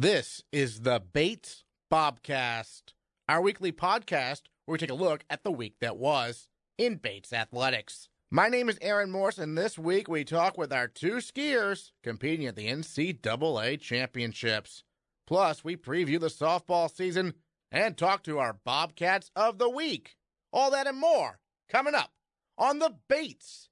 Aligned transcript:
This 0.00 0.44
is 0.52 0.82
the 0.82 1.02
Bates 1.12 1.64
Bobcast, 1.92 2.92
our 3.28 3.42
weekly 3.42 3.72
podcast 3.72 4.42
where 4.64 4.74
we 4.74 4.78
take 4.78 4.92
a 4.92 4.94
look 4.94 5.24
at 5.28 5.42
the 5.42 5.50
week 5.50 5.74
that 5.80 5.96
was 5.96 6.46
in 6.78 6.98
Bates 6.98 7.32
athletics. 7.32 8.08
My 8.30 8.48
name 8.48 8.68
is 8.68 8.78
Aaron 8.80 9.10
Morse, 9.10 9.38
and 9.38 9.58
this 9.58 9.76
week 9.76 10.06
we 10.06 10.22
talk 10.22 10.56
with 10.56 10.72
our 10.72 10.86
two 10.86 11.14
skiers 11.14 11.90
competing 12.04 12.46
at 12.46 12.54
the 12.54 12.68
NCAA 12.68 13.80
championships. 13.80 14.84
Plus, 15.26 15.64
we 15.64 15.74
preview 15.74 16.20
the 16.20 16.28
softball 16.28 16.88
season 16.88 17.34
and 17.72 17.96
talk 17.96 18.22
to 18.22 18.38
our 18.38 18.52
Bobcats 18.52 19.32
of 19.34 19.58
the 19.58 19.68
week. 19.68 20.14
All 20.52 20.70
that 20.70 20.86
and 20.86 20.96
more 21.00 21.40
coming 21.68 21.96
up 21.96 22.12
on 22.56 22.78
the 22.78 22.94
Bates 23.08 23.68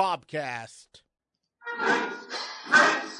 Bobcast. 0.00 1.02
Bates, 1.78 2.26
Bates, 2.72 3.18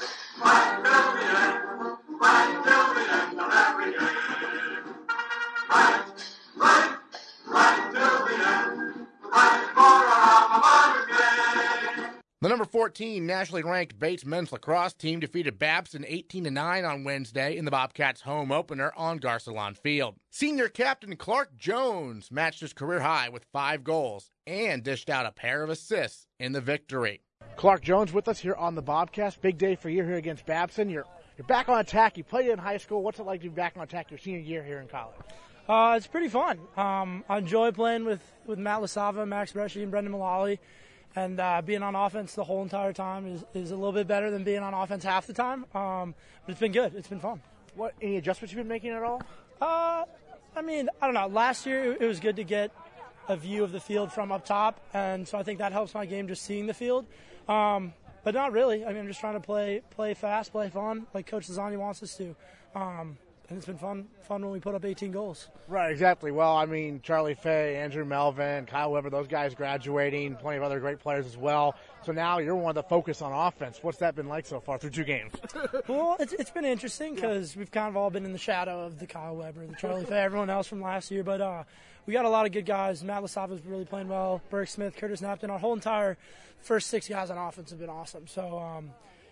the 12.41 12.47
number 12.49 12.65
14 12.65 13.25
nationally 13.25 13.63
ranked 13.63 13.99
Bates 13.99 14.25
men's 14.25 14.51
lacrosse 14.51 14.93
team 14.93 15.19
defeated 15.19 15.59
Babson 15.59 16.03
18 16.07 16.43
9 16.53 16.85
on 16.85 17.03
Wednesday 17.03 17.55
in 17.55 17.63
the 17.63 17.71
Bobcats' 17.71 18.21
home 18.21 18.51
opener 18.51 18.91
on 18.97 19.19
Garcelon 19.19 19.77
Field. 19.77 20.15
Senior 20.29 20.67
captain 20.67 21.15
Clarke 21.15 21.55
Jones 21.55 22.31
matched 22.31 22.59
his 22.59 22.73
career 22.73 23.01
high 23.01 23.29
with 23.29 23.45
five 23.53 23.83
goals 23.83 24.31
and 24.45 24.83
dished 24.83 25.09
out 25.09 25.25
a 25.25 25.31
pair 25.31 25.63
of 25.63 25.69
assists 25.69 26.27
in 26.39 26.51
the 26.51 26.61
victory. 26.61 27.21
Clarke 27.55 27.81
Jones 27.81 28.11
with 28.13 28.27
us 28.27 28.39
here 28.39 28.55
on 28.55 28.75
the 28.75 28.83
Bobcast. 28.83 29.41
Big 29.41 29.57
day 29.57 29.75
for 29.75 29.89
you 29.89 30.03
here 30.03 30.15
against 30.15 30.45
Babson. 30.45 30.89
You're 30.89 31.05
you're 31.39 31.45
back 31.45 31.69
on 31.69 31.79
attack. 31.79 32.17
You 32.17 32.25
played 32.25 32.49
in 32.49 32.59
high 32.59 32.75
school. 32.75 33.01
What's 33.01 33.17
it 33.17 33.25
like 33.25 33.39
to 33.43 33.49
be 33.49 33.55
back 33.55 33.77
on 33.77 33.83
attack 33.83 34.11
your 34.11 34.17
senior 34.17 34.41
year 34.41 34.61
here 34.61 34.81
in 34.81 34.89
college? 34.89 35.15
Uh, 35.69 35.93
it's 35.95 36.05
pretty 36.05 36.27
fun. 36.27 36.59
Um, 36.75 37.23
I 37.29 37.37
enjoy 37.37 37.71
playing 37.71 38.03
with, 38.03 38.21
with 38.45 38.59
Matt 38.59 38.81
Chlastawa, 38.81 39.25
Max 39.25 39.53
Bresci, 39.53 39.81
and 39.81 39.89
Brendan 39.89 40.11
Mullally. 40.11 40.59
And 41.15 41.39
uh, 41.39 41.61
being 41.65 41.81
on 41.81 41.95
offense 41.95 42.35
the 42.35 42.43
whole 42.43 42.61
entire 42.61 42.91
time 42.91 43.25
is, 43.25 43.45
is 43.53 43.71
a 43.71 43.75
little 43.77 43.93
bit 43.93 44.05
better 44.05 44.29
than 44.29 44.43
being 44.43 44.59
on 44.59 44.73
offense 44.73 45.05
half 45.05 45.27
the 45.27 45.33
time. 45.33 45.65
Um, 45.73 46.13
but 46.45 46.51
it's 46.51 46.59
been 46.59 46.73
good. 46.73 46.93
It's 46.93 47.07
been 47.07 47.21
fun. 47.21 47.41
What 47.73 47.93
any 48.01 48.17
adjustments 48.17 48.51
you've 48.51 48.59
been 48.59 48.67
making 48.67 48.89
at 48.89 49.01
all? 49.01 49.21
Uh, 49.61 50.03
I 50.57 50.61
mean, 50.61 50.89
I 51.01 51.05
don't 51.05 51.13
know. 51.13 51.27
Last 51.27 51.65
year 51.65 51.95
it 51.97 52.05
was 52.05 52.19
good 52.19 52.35
to 52.35 52.43
get 52.43 52.71
a 53.29 53.37
view 53.37 53.63
of 53.63 53.71
the 53.71 53.79
field 53.79 54.11
from 54.11 54.33
up 54.33 54.45
top, 54.45 54.81
and 54.93 55.25
so 55.25 55.37
I 55.37 55.43
think 55.43 55.59
that 55.59 55.71
helps 55.71 55.93
my 55.93 56.05
game 56.05 56.27
just 56.27 56.43
seeing 56.43 56.67
the 56.67 56.73
field. 56.73 57.05
Um, 57.47 57.93
but 58.23 58.33
not 58.33 58.51
really. 58.51 58.85
I 58.85 58.89
mean, 58.89 58.99
I'm 58.99 59.07
just 59.07 59.19
trying 59.19 59.35
to 59.35 59.39
play 59.39 59.81
play 59.91 60.13
fast, 60.13 60.51
play 60.51 60.69
fun, 60.69 61.07
like 61.13 61.27
Coach 61.27 61.47
Lasagna 61.47 61.77
wants 61.77 62.03
us 62.03 62.15
to. 62.17 62.35
Um, 62.75 63.17
and 63.49 63.57
it's 63.57 63.65
been 63.65 63.79
fun 63.79 64.07
fun 64.21 64.43
when 64.43 64.51
we 64.51 64.59
put 64.59 64.75
up 64.75 64.85
18 64.85 65.11
goals. 65.11 65.47
Right, 65.67 65.91
exactly. 65.91 66.31
Well, 66.31 66.55
I 66.55 66.65
mean, 66.67 67.01
Charlie 67.01 67.33
Fay, 67.33 67.77
Andrew 67.77 68.05
Melvin, 68.05 68.67
Kyle 68.67 68.91
Weber, 68.91 69.09
those 69.09 69.27
guys 69.27 69.55
graduating, 69.55 70.35
plenty 70.35 70.57
of 70.57 70.63
other 70.63 70.79
great 70.79 70.99
players 70.99 71.25
as 71.25 71.35
well. 71.35 71.75
So 72.05 72.11
now 72.11 72.37
you're 72.37 72.55
one 72.55 72.69
of 72.69 72.75
the 72.75 72.87
focus 72.87 73.23
on 73.23 73.33
offense. 73.33 73.79
What's 73.81 73.97
that 73.97 74.15
been 74.15 74.27
like 74.27 74.45
so 74.45 74.59
far 74.59 74.77
through 74.77 74.91
two 74.91 75.03
games? 75.03 75.33
Well, 75.87 76.17
it's, 76.19 76.33
it's 76.33 76.51
been 76.51 76.65
interesting 76.65 77.15
because 77.15 77.55
we've 77.55 77.71
kind 77.71 77.89
of 77.89 77.97
all 77.97 78.11
been 78.11 78.23
in 78.23 78.31
the 78.31 78.37
shadow 78.37 78.85
of 78.85 78.99
the 78.99 79.07
Kyle 79.07 79.35
Weber, 79.35 79.65
the 79.65 79.75
Charlie 79.75 80.05
Fay, 80.09 80.19
everyone 80.19 80.49
else 80.49 80.67
from 80.67 80.81
last 80.81 81.09
year. 81.09 81.23
But 81.23 81.41
uh, 81.41 81.63
we 82.09 82.13
got 82.13 82.25
a 82.25 82.29
lot 82.29 82.47
of 82.47 82.51
good 82.51 82.65
guys. 82.65 83.03
Matt 83.03 83.21
Chlastawa's 83.21 83.63
really 83.63 83.85
playing 83.85 84.07
well. 84.07 84.41
Burke 84.49 84.67
Smith, 84.67 84.95
Curtis 84.95 85.21
Napton, 85.21 85.51
our 85.51 85.59
whole 85.59 85.73
entire 85.73 86.17
first 86.59 86.87
six 86.87 87.07
guys 87.07 87.29
on 87.29 87.37
offense 87.37 87.69
have 87.69 87.77
been 87.77 87.87
awesome. 87.87 88.25
So 88.25 88.57
um, 88.57 88.89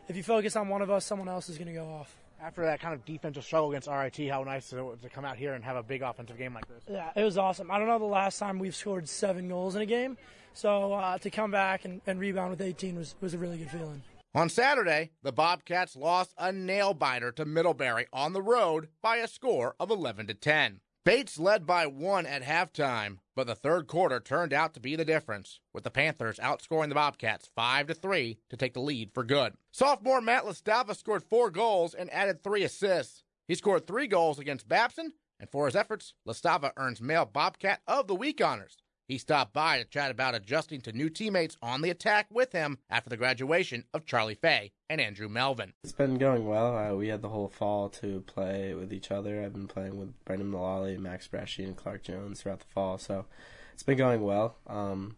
if 0.08 0.16
you 0.16 0.22
focus 0.22 0.56
on 0.56 0.70
one 0.70 0.84
of 0.84 0.92
us, 0.92 1.04
someone 1.04 1.28
else 1.28 1.50
is 1.50 1.58
going 1.58 1.70
to 1.70 1.74
go 1.74 1.90
off. 1.90 2.16
After 2.40 2.64
that 2.66 2.80
kind 2.80 2.94
of 2.94 3.04
defensive 3.04 3.44
struggle 3.44 3.72
against 3.72 3.88
RIT, 3.88 4.30
how 4.30 4.44
nice 4.44 4.68
is 4.68 4.74
it 4.74 5.02
to 5.02 5.10
come 5.10 5.26
out 5.26 5.38
here 5.38 5.56
and 5.56 5.64
have 5.64 5.76
a 5.76 5.82
big 5.82 6.04
offensive 6.04 6.38
game 6.38 6.54
like 6.54 6.68
this? 6.68 6.84
Yeah, 6.88 7.10
it 7.16 7.24
was 7.24 7.36
awesome. 7.36 7.72
I 7.72 7.80
don't 7.80 7.88
know 7.88 7.98
the 7.98 8.06
last 8.06 8.38
time 8.38 8.60
we've 8.60 8.76
scored 8.76 9.10
seven 9.10 9.50
goals 9.50 9.76
in 9.76 9.82
a 9.82 9.88
game. 9.88 10.16
So 10.54 10.94
uh, 10.94 11.18
to 11.18 11.32
come 11.32 11.50
back 11.50 11.84
and, 11.84 12.00
and 12.06 12.20
rebound 12.20 12.52
with 12.52 12.62
18 12.62 12.96
was, 12.96 13.16
was 13.22 13.34
a 13.34 13.40
really 13.40 13.58
good 13.58 13.72
feeling. 13.72 14.04
On 14.36 14.50
Saturday, 14.50 15.10
the 15.24 15.32
Bobcats 15.32 15.96
lost 15.96 16.36
a 16.38 16.52
nail 16.52 16.94
biter 16.94 17.32
to 17.32 17.44
Middlebury 17.44 18.06
on 18.14 18.34
the 18.34 18.42
road 18.44 18.90
by 19.02 19.18
a 19.18 19.28
score 19.28 19.74
of 19.80 19.90
11 19.90 20.28
to 20.28 20.36
10. 20.36 20.82
Bates 21.08 21.40
led 21.40 21.66
by 21.66 21.88
one 21.88 22.26
at 22.26 22.44
halftime, 22.44 23.20
but 23.34 23.48
the 23.48 23.56
third 23.56 23.88
quarter 23.88 24.20
turned 24.20 24.52
out 24.52 24.74
to 24.74 24.82
be 24.82 24.98
the 24.98 25.06
difference, 25.06 25.62
with 25.74 25.86
the 25.86 25.90
Panthers 25.90 26.38
outscoring 26.40 26.90
the 26.90 26.96
Bobcats 26.96 27.50
5 27.56 27.88
to 27.88 27.94
3 27.94 28.38
to 28.50 28.58
take 28.58 28.74
the 28.74 28.82
lead 28.82 29.14
for 29.14 29.24
good. 29.24 29.54
Sophomore 29.72 30.20
Matt 30.20 30.44
Chlastawa 30.44 30.94
scored 30.98 31.24
four 31.24 31.50
goals 31.50 31.94
and 31.94 32.14
added 32.14 32.44
three 32.44 32.62
assists. 32.62 33.24
He 33.48 33.56
scored 33.56 33.88
three 33.88 34.08
goals 34.08 34.38
against 34.38 34.68
Babson, 34.68 35.14
and 35.40 35.50
for 35.50 35.68
his 35.68 35.78
efforts, 35.78 36.14
Chlastawa 36.28 36.74
earns 36.76 37.00
male 37.00 37.24
Bobcat 37.24 37.80
of 37.88 38.08
the 38.08 38.16
Week 38.16 38.44
honors. 38.44 38.76
He 39.08 39.18
stopped 39.18 39.54
by 39.54 39.78
to 39.78 39.86
chat 39.86 40.12
about 40.12 40.36
adjusting 40.36 40.82
to 40.82 40.92
new 40.92 41.10
teammates 41.10 41.56
on 41.62 41.82
the 41.82 41.90
attack 41.90 42.28
with 42.30 42.52
him 42.52 42.80
after 42.90 43.10
the 43.10 43.16
graduation 43.16 43.86
of 43.94 44.06
Charlie 44.06 44.36
Fay 44.36 44.74
and 44.90 45.00
Andrew 45.00 45.30
Melvin. 45.30 45.72
It's 45.82 45.94
been 45.94 46.18
going 46.18 46.46
well. 46.46 46.78
Uh, 46.78 46.94
we 46.94 47.08
had 47.08 47.22
the 47.22 47.30
whole 47.30 47.48
fall 47.48 47.88
to 47.90 48.20
play 48.28 48.74
with 48.74 48.92
each 48.92 49.10
other. 49.10 49.42
I've 49.42 49.54
been 49.54 49.70
playing 49.70 49.98
with 49.98 50.14
Brendan 50.26 50.50
Mullally, 50.50 50.98
Max 50.98 51.26
Bresci, 51.26 51.64
and 51.64 51.78
Clarke 51.78 52.04
Jones 52.04 52.42
throughout 52.42 52.60
the 52.60 52.66
fall, 52.66 52.98
so 52.98 53.26
it's 53.74 53.84
been 53.84 53.98
going 53.98 54.24
well. 54.24 54.58
Um, 54.68 55.16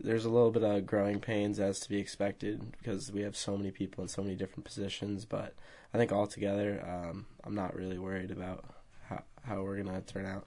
there's 0.00 0.24
a 0.24 0.30
little 0.30 0.52
bit 0.52 0.62
of 0.62 0.86
growing 0.86 1.18
pains 1.18 1.58
as 1.58 1.80
to 1.80 1.88
be 1.88 1.98
expected 1.98 2.72
because 2.78 3.10
we 3.10 3.22
have 3.22 3.36
so 3.36 3.56
many 3.56 3.72
people 3.72 4.02
in 4.02 4.08
so 4.08 4.22
many 4.22 4.36
different 4.36 4.64
positions, 4.64 5.24
but 5.24 5.54
I 5.92 5.98
think 5.98 6.12
altogether, 6.12 6.80
um, 6.88 7.26
I'm 7.42 7.56
not 7.56 7.74
really 7.74 7.98
worried 7.98 8.30
about 8.30 8.64
how, 9.08 9.24
how 9.42 9.62
we're 9.62 9.82
going 9.82 9.92
to 9.92 10.00
turn 10.00 10.26
out. 10.26 10.46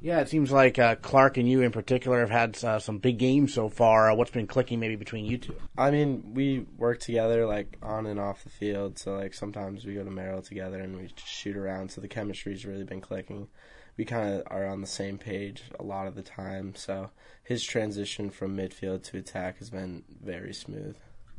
Yeah, 0.00 0.20
it 0.20 0.28
seems 0.28 0.52
like 0.52 0.78
uh, 0.78 0.96
Clarke 0.96 1.38
and 1.38 1.48
you 1.48 1.62
in 1.62 1.72
particular 1.72 2.20
have 2.20 2.30
had 2.30 2.62
uh, 2.62 2.78
some 2.78 2.98
big 2.98 3.18
games 3.18 3.54
so 3.54 3.68
far. 3.68 4.10
Uh, 4.10 4.14
what's 4.14 4.30
been 4.30 4.46
clicking 4.46 4.78
maybe 4.78 4.96
between 4.96 5.24
you 5.24 5.38
two? 5.38 5.56
I 5.76 5.90
mean, 5.90 6.34
we 6.34 6.66
work 6.76 7.00
together 7.00 7.46
like 7.46 7.78
on 7.82 8.06
and 8.06 8.20
off 8.20 8.44
the 8.44 8.50
field. 8.50 8.98
So 8.98 9.16
like 9.16 9.34
sometimes 9.34 9.84
we 9.84 9.94
go 9.94 10.04
to 10.04 10.10
Merrill 10.10 10.42
together 10.42 10.78
and 10.80 10.96
we 10.96 11.06
just 11.08 11.26
shoot 11.26 11.56
around. 11.56 11.90
So 11.90 12.00
the 12.00 12.08
chemistry's 12.08 12.66
really 12.66 12.84
been 12.84 13.00
clicking. 13.00 13.48
We 13.96 14.04
kind 14.04 14.34
of 14.34 14.42
are 14.48 14.66
on 14.66 14.82
the 14.82 14.86
same 14.86 15.16
page 15.16 15.62
a 15.80 15.82
lot 15.82 16.06
of 16.06 16.14
the 16.14 16.22
time. 16.22 16.74
So 16.76 17.10
his 17.42 17.64
transition 17.64 18.28
from 18.30 18.56
midfield 18.56 19.02
to 19.04 19.18
attack 19.18 19.58
has 19.58 19.70
been 19.70 20.04
very 20.22 20.52
smooth. 20.52 20.96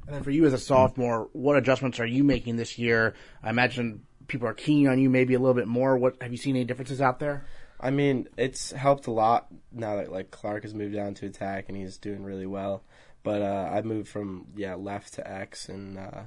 And 0.07 0.15
then 0.15 0.23
for 0.23 0.31
you 0.31 0.45
as 0.45 0.53
a 0.53 0.57
sophomore, 0.57 1.29
what 1.33 1.57
adjustments 1.57 1.99
are 1.99 2.05
you 2.05 2.23
making 2.23 2.55
this 2.55 2.79
year? 2.79 3.13
I 3.43 3.51
imagine 3.51 4.03
people 4.27 4.47
are 4.47 4.53
keen 4.53 4.87
on 4.87 4.99
you 4.99 5.09
maybe 5.09 5.35
a 5.35 5.39
little 5.39 5.53
bit 5.53 5.67
more. 5.67 5.97
What 5.97 6.15
have 6.21 6.31
you 6.31 6.37
seen 6.37 6.55
any 6.55 6.65
differences 6.65 7.01
out 7.01 7.19
there? 7.19 7.45
I 7.79 7.91
mean, 7.91 8.27
it's 8.37 8.71
helped 8.71 9.07
a 9.07 9.11
lot 9.11 9.47
now 9.71 9.97
that 9.97 10.11
like 10.11 10.31
Clarke 10.31 10.63
has 10.63 10.73
moved 10.73 10.95
down 10.95 11.13
to 11.15 11.27
attack 11.27 11.65
and 11.67 11.77
he's 11.77 11.97
doing 11.97 12.23
really 12.23 12.47
well. 12.47 12.83
But 13.23 13.41
uh, 13.41 13.69
I 13.71 13.81
moved 13.81 14.07
from 14.07 14.47
yeah 14.55 14.75
left 14.75 15.13
to 15.15 15.29
X 15.29 15.69
and 15.69 15.97
uh, 15.97 16.23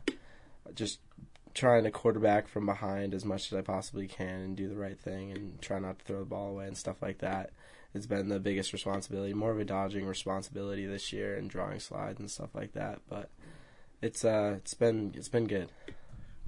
just 0.75 1.01
trying 1.55 1.85
to 1.85 1.91
quarterback 1.91 2.47
from 2.47 2.67
behind 2.67 3.15
as 3.15 3.25
much 3.25 3.51
as 3.51 3.59
I 3.59 3.63
possibly 3.63 4.07
can 4.07 4.41
and 4.41 4.57
do 4.57 4.69
the 4.69 4.77
right 4.77 4.99
thing 4.99 5.33
and 5.33 5.61
try 5.61 5.79
not 5.79 5.99
to 5.99 6.05
throw 6.05 6.21
the 6.21 6.25
ball 6.25 6.51
away 6.51 6.67
and 6.67 6.77
stuff 6.77 7.03
like 7.03 7.19
that. 7.19 7.51
It's 7.93 8.07
been 8.07 8.29
the 8.29 8.39
biggest 8.39 8.73
responsibility, 8.73 9.35
more 9.35 9.51
of 9.51 9.59
a 9.59 9.65
dodging 9.65 10.07
responsibility 10.07 10.87
this 10.87 11.13
year 11.13 11.35
and 11.37 11.51
drawing 11.51 11.81
slides 11.81 12.21
and 12.21 12.31
stuff 12.31 12.51
like 12.55 12.73
that. 12.75 13.01
But 13.09 13.31
it's 14.01 14.25
uh 14.25 14.55
it's 14.59 14.75
been 14.75 15.13
it's 15.17 15.29
been 15.29 15.47
good. 15.47 15.71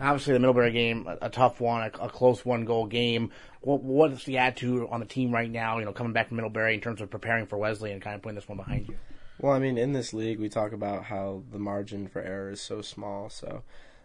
Obviously, 0.03 0.33
the 0.33 0.41
Middlebury 0.41 0.73
game, 0.73 1.09
a, 1.21 1.31
tough 1.31 1.61
one, 1.61 1.83
a, 1.83 2.05
a 2.05 2.09
close 2.09 2.45
one 2.45 2.65
goal 2.65 2.87
game. 2.87 3.31
What, 3.61 3.83
what's 3.83 4.25
the 4.25 4.39
attitude 4.39 4.89
on 4.91 4.99
the 4.99 5.07
team 5.07 5.33
right 5.33 5.51
now, 5.51 5.79
you 5.79 5.85
know, 5.85 5.93
coming 5.93 6.13
back 6.13 6.29
from 6.29 6.39
Middlebury 6.39 6.75
in 6.75 6.81
terms 6.81 7.01
of 7.01 7.09
preparing 7.09 7.47
for 7.47 7.57
Wesley 7.57 7.93
and 7.93 8.03
kind 8.03 8.17
of 8.17 8.23
putting 8.23 8.35
this 8.35 8.49
one 8.49 8.59
behind 8.59 8.89
you? 8.89 8.97
Well, 9.39 9.53
I 9.53 9.61
mean, 9.61 9.79
in 9.79 9.93
this 9.93 10.13
league, 10.13 10.41
we 10.41 10.49
talk 10.49 10.73
about 10.73 11.05
how 11.05 11.45
the 11.53 11.59
margin 11.59 12.09
for 12.09 12.21
error 12.21 12.51
is 12.51 12.61
so 12.61 12.83
small. 12.83 13.31
So, 13.31 13.63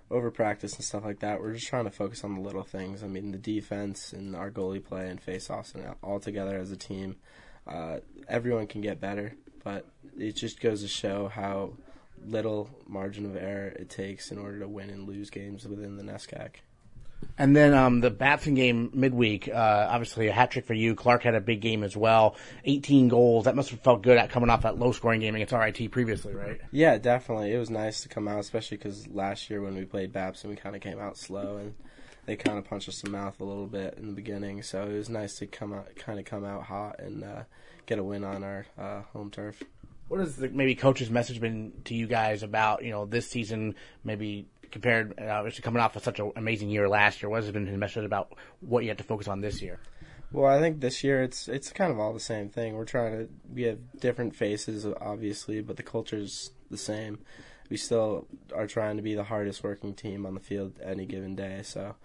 over 0.10 0.32
practice 0.32 0.76
and 0.76 0.86
stuff 0.86 1.04
like 1.04 1.20
that, 1.20 1.42
we're 1.42 1.54
just 1.54 1.68
trying 1.68 1.86
to 1.86 1.92
focus 1.92 2.24
on 2.24 2.36
the 2.36 2.42
little 2.42 2.64
things. 2.64 3.04
I 3.04 3.08
mean, 3.08 3.32
the 3.32 3.38
defense 3.38 4.14
and 4.14 4.36
our 4.36 4.52
goalie 4.52 4.84
play 4.84 5.10
and 5.10 5.22
face-offs 5.22 5.74
and 5.74 5.96
all 6.04 6.20
together 6.20 6.58
as 6.58 6.72
a 6.72 6.78
team. 6.78 7.18
Uh, 7.66 7.98
everyone 8.30 8.68
can 8.68 8.82
get 8.82 9.02
better, 9.02 9.36
but 9.64 9.86
it 10.18 10.36
just 10.36 10.62
goes 10.62 10.82
to 10.82 10.88
show 10.88 11.28
how 11.28 11.74
little 12.26 12.70
margin 12.88 13.26
of 13.26 13.36
error 13.36 13.68
it 13.68 13.90
takes 13.90 14.32
in 14.32 14.38
order 14.38 14.60
to 14.60 14.68
win 14.68 14.90
and 14.90 15.08
lose 15.08 15.30
games 15.30 15.66
within 15.66 15.98
the 15.98 16.04
NESCAC. 16.04 16.56
And 17.38 17.56
then 17.56 17.74
um, 17.74 18.02
the 18.02 18.10
Babson 18.10 18.56
game 18.56 18.92
midweek, 18.94 19.48
uh, 19.48 19.88
obviously 19.90 20.28
a 20.28 20.34
hat 20.34 20.52
trick 20.52 20.66
for 20.66 20.74
you. 20.74 20.96
Clarke 20.96 21.24
had 21.24 21.36
a 21.36 21.42
big 21.42 21.62
game 21.62 21.84
as 21.84 21.96
well, 21.96 22.36
18 22.66 23.08
goals. 23.10 23.46
That 23.46 23.56
must 23.56 23.70
have 23.70 23.80
felt 23.82 24.02
good 24.02 24.18
at 24.18 24.30
coming 24.30 24.50
off 24.50 24.64
that 24.64 24.78
low 24.78 24.92
scoring 24.92 25.22
game 25.22 25.36
against 25.36 25.54
RIT 25.54 25.92
previously, 25.92 26.34
right? 26.34 26.60
Yeah, 26.72 26.98
definitely. 26.98 27.54
It 27.54 27.58
was 27.58 27.70
nice 27.70 28.02
to 28.02 28.10
come 28.10 28.28
out, 28.28 28.40
especially 28.40 28.78
because 28.78 29.08
last 29.08 29.50
year 29.50 29.62
when 29.62 29.76
we 29.76 29.86
played 29.86 30.12
Babson, 30.12 30.50
we 30.50 30.56
kind 30.56 30.76
of 30.76 30.82
came 30.82 31.00
out 31.00 31.18
slow 31.18 31.58
and 31.58 31.76
they 32.26 32.36
kind 32.36 32.58
of 32.58 32.66
punched 32.66 32.90
us 32.90 33.04
in 33.04 33.12
the 33.12 33.18
mouth 33.18 33.40
a 33.40 33.44
little 33.44 33.68
bit 33.68 33.96
in 33.98 34.08
the 34.08 34.14
beginning. 34.14 34.62
So 34.64 34.84
it 34.84 34.94
was 34.94 35.10
nice 35.10 35.36
to 35.36 35.48
come 35.48 35.74
out, 35.74 35.96
kind 35.96 36.20
of 36.20 36.26
come 36.26 36.44
out 36.44 36.64
hot 36.64 37.00
and 37.00 37.24
uh, 37.24 37.44
get 37.86 38.00
a 38.00 38.04
win 38.04 38.24
on 38.24 38.44
our 38.44 38.66
uh, 38.78 39.02
home 39.14 39.32
turf. 39.32 39.64
What 40.08 40.20
has 40.22 40.38
the 40.38 40.50
maybe 40.50 40.76
coach's 40.76 41.10
message 41.10 41.42
been 41.42 41.74
to 41.86 41.94
you 41.94 42.08
guys 42.08 42.44
about 42.44 42.84
you 42.84 42.92
know 42.92 43.06
this 43.06 43.30
season? 43.30 43.76
Maybe 44.04 44.48
compared, 44.72 45.20
uh, 45.20 45.50
coming 45.62 45.82
off 45.82 45.96
of 45.96 46.04
such 46.04 46.20
an 46.20 46.32
amazing 46.36 46.70
year 46.70 46.88
last 46.88 47.22
year? 47.22 47.30
What 47.30 47.44
has 47.44 47.52
been 47.52 47.66
his 47.66 47.78
message 47.78 48.06
about 48.06 48.34
what 48.62 48.84
you 48.84 48.90
have 48.90 48.98
to 48.98 49.04
focus 49.04 49.28
on 49.28 49.42
this 49.42 49.62
year? 49.62 49.80
Well, 50.32 50.46
I 50.46 50.60
think 50.60 50.82
this 50.82 51.04
year 51.04 51.24
it's 51.24 51.48
it's 51.48 51.72
kind 51.72 51.92
of 51.92 52.00
all 52.00 52.14
the 52.14 52.20
same 52.20 52.50
thing. 52.50 52.76
We're 52.76 52.86
trying 52.86 53.12
to 53.18 53.30
we 53.54 53.64
have 53.64 53.80
different 54.00 54.36
faces, 54.36 54.86
obviously, 55.00 55.62
but 55.62 55.78
the 55.78 55.84
culture's 55.84 56.52
the 56.70 56.78
same. 56.78 57.20
We 57.70 57.78
still 57.78 58.28
are 58.56 58.68
trying 58.68 58.98
to 58.98 59.04
be 59.04 59.16
the 59.16 59.26
hardest 59.26 59.64
working 59.64 59.94
team 59.94 60.26
on 60.26 60.34
the 60.34 60.40
field 60.40 60.80
any 60.84 61.06
given 61.06 61.36
day. 61.36 61.62
So, 61.64 61.96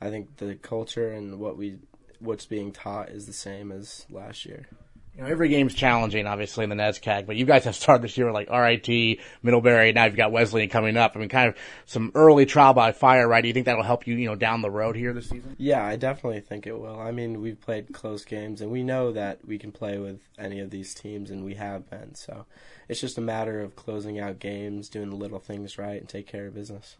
I 0.00 0.08
think 0.08 0.38
the 0.38 0.54
culture 0.56 1.10
and 1.10 1.38
what 1.38 1.56
we 1.56 1.78
what's 2.20 2.46
being 2.46 2.72
taught 2.72 3.08
is 3.08 3.26
the 3.26 3.32
same 3.32 3.72
as 3.72 4.06
last 4.10 4.44
year. 4.44 4.66
You 5.14 5.22
know, 5.22 5.28
every 5.28 5.48
game's 5.48 5.74
challenging, 5.74 6.26
obviously, 6.26 6.62
in 6.62 6.70
the 6.70 6.76
NESCAC, 6.76 7.26
but 7.26 7.34
you 7.34 7.44
guys 7.44 7.64
have 7.64 7.74
started 7.74 8.02
this 8.02 8.16
year 8.16 8.26
with 8.26 8.34
like 8.34 8.48
RIT, 8.48 9.18
Middlebury, 9.42 9.92
now 9.92 10.04
you've 10.04 10.16
got 10.16 10.30
Wesleyan 10.30 10.68
coming 10.68 10.96
up. 10.96 11.12
I 11.14 11.18
mean, 11.18 11.28
kind 11.28 11.48
of 11.48 11.56
some 11.84 12.12
early 12.14 12.46
trial 12.46 12.74
by 12.74 12.92
fire, 12.92 13.26
right? 13.26 13.40
Do 13.40 13.48
you 13.48 13.54
think 13.54 13.66
that'll 13.66 13.82
help 13.82 14.06
you, 14.06 14.14
you 14.14 14.26
know, 14.26 14.36
down 14.36 14.62
the 14.62 14.70
road 14.70 14.94
here 14.94 15.12
this 15.12 15.28
season? 15.28 15.56
Yeah, 15.58 15.84
I 15.84 15.96
definitely 15.96 16.40
think 16.40 16.66
it 16.66 16.78
will. 16.78 16.98
I 16.98 17.10
mean, 17.10 17.42
we've 17.42 17.60
played 17.60 17.92
close 17.92 18.24
games, 18.24 18.60
and 18.60 18.70
we 18.70 18.84
know 18.84 19.10
that 19.12 19.44
we 19.44 19.58
can 19.58 19.72
play 19.72 19.98
with 19.98 20.20
any 20.38 20.60
of 20.60 20.70
these 20.70 20.94
teams, 20.94 21.30
and 21.30 21.44
we 21.44 21.54
have 21.54 21.90
been. 21.90 22.14
So 22.14 22.46
it's 22.88 23.00
just 23.00 23.18
a 23.18 23.22
matter 23.22 23.60
of 23.60 23.74
closing 23.74 24.20
out 24.20 24.38
games, 24.38 24.88
doing 24.88 25.10
the 25.10 25.16
little 25.16 25.40
things 25.40 25.76
right, 25.76 26.00
and 26.00 26.08
take 26.08 26.28
care 26.28 26.46
of 26.46 26.54
business. 26.54 26.96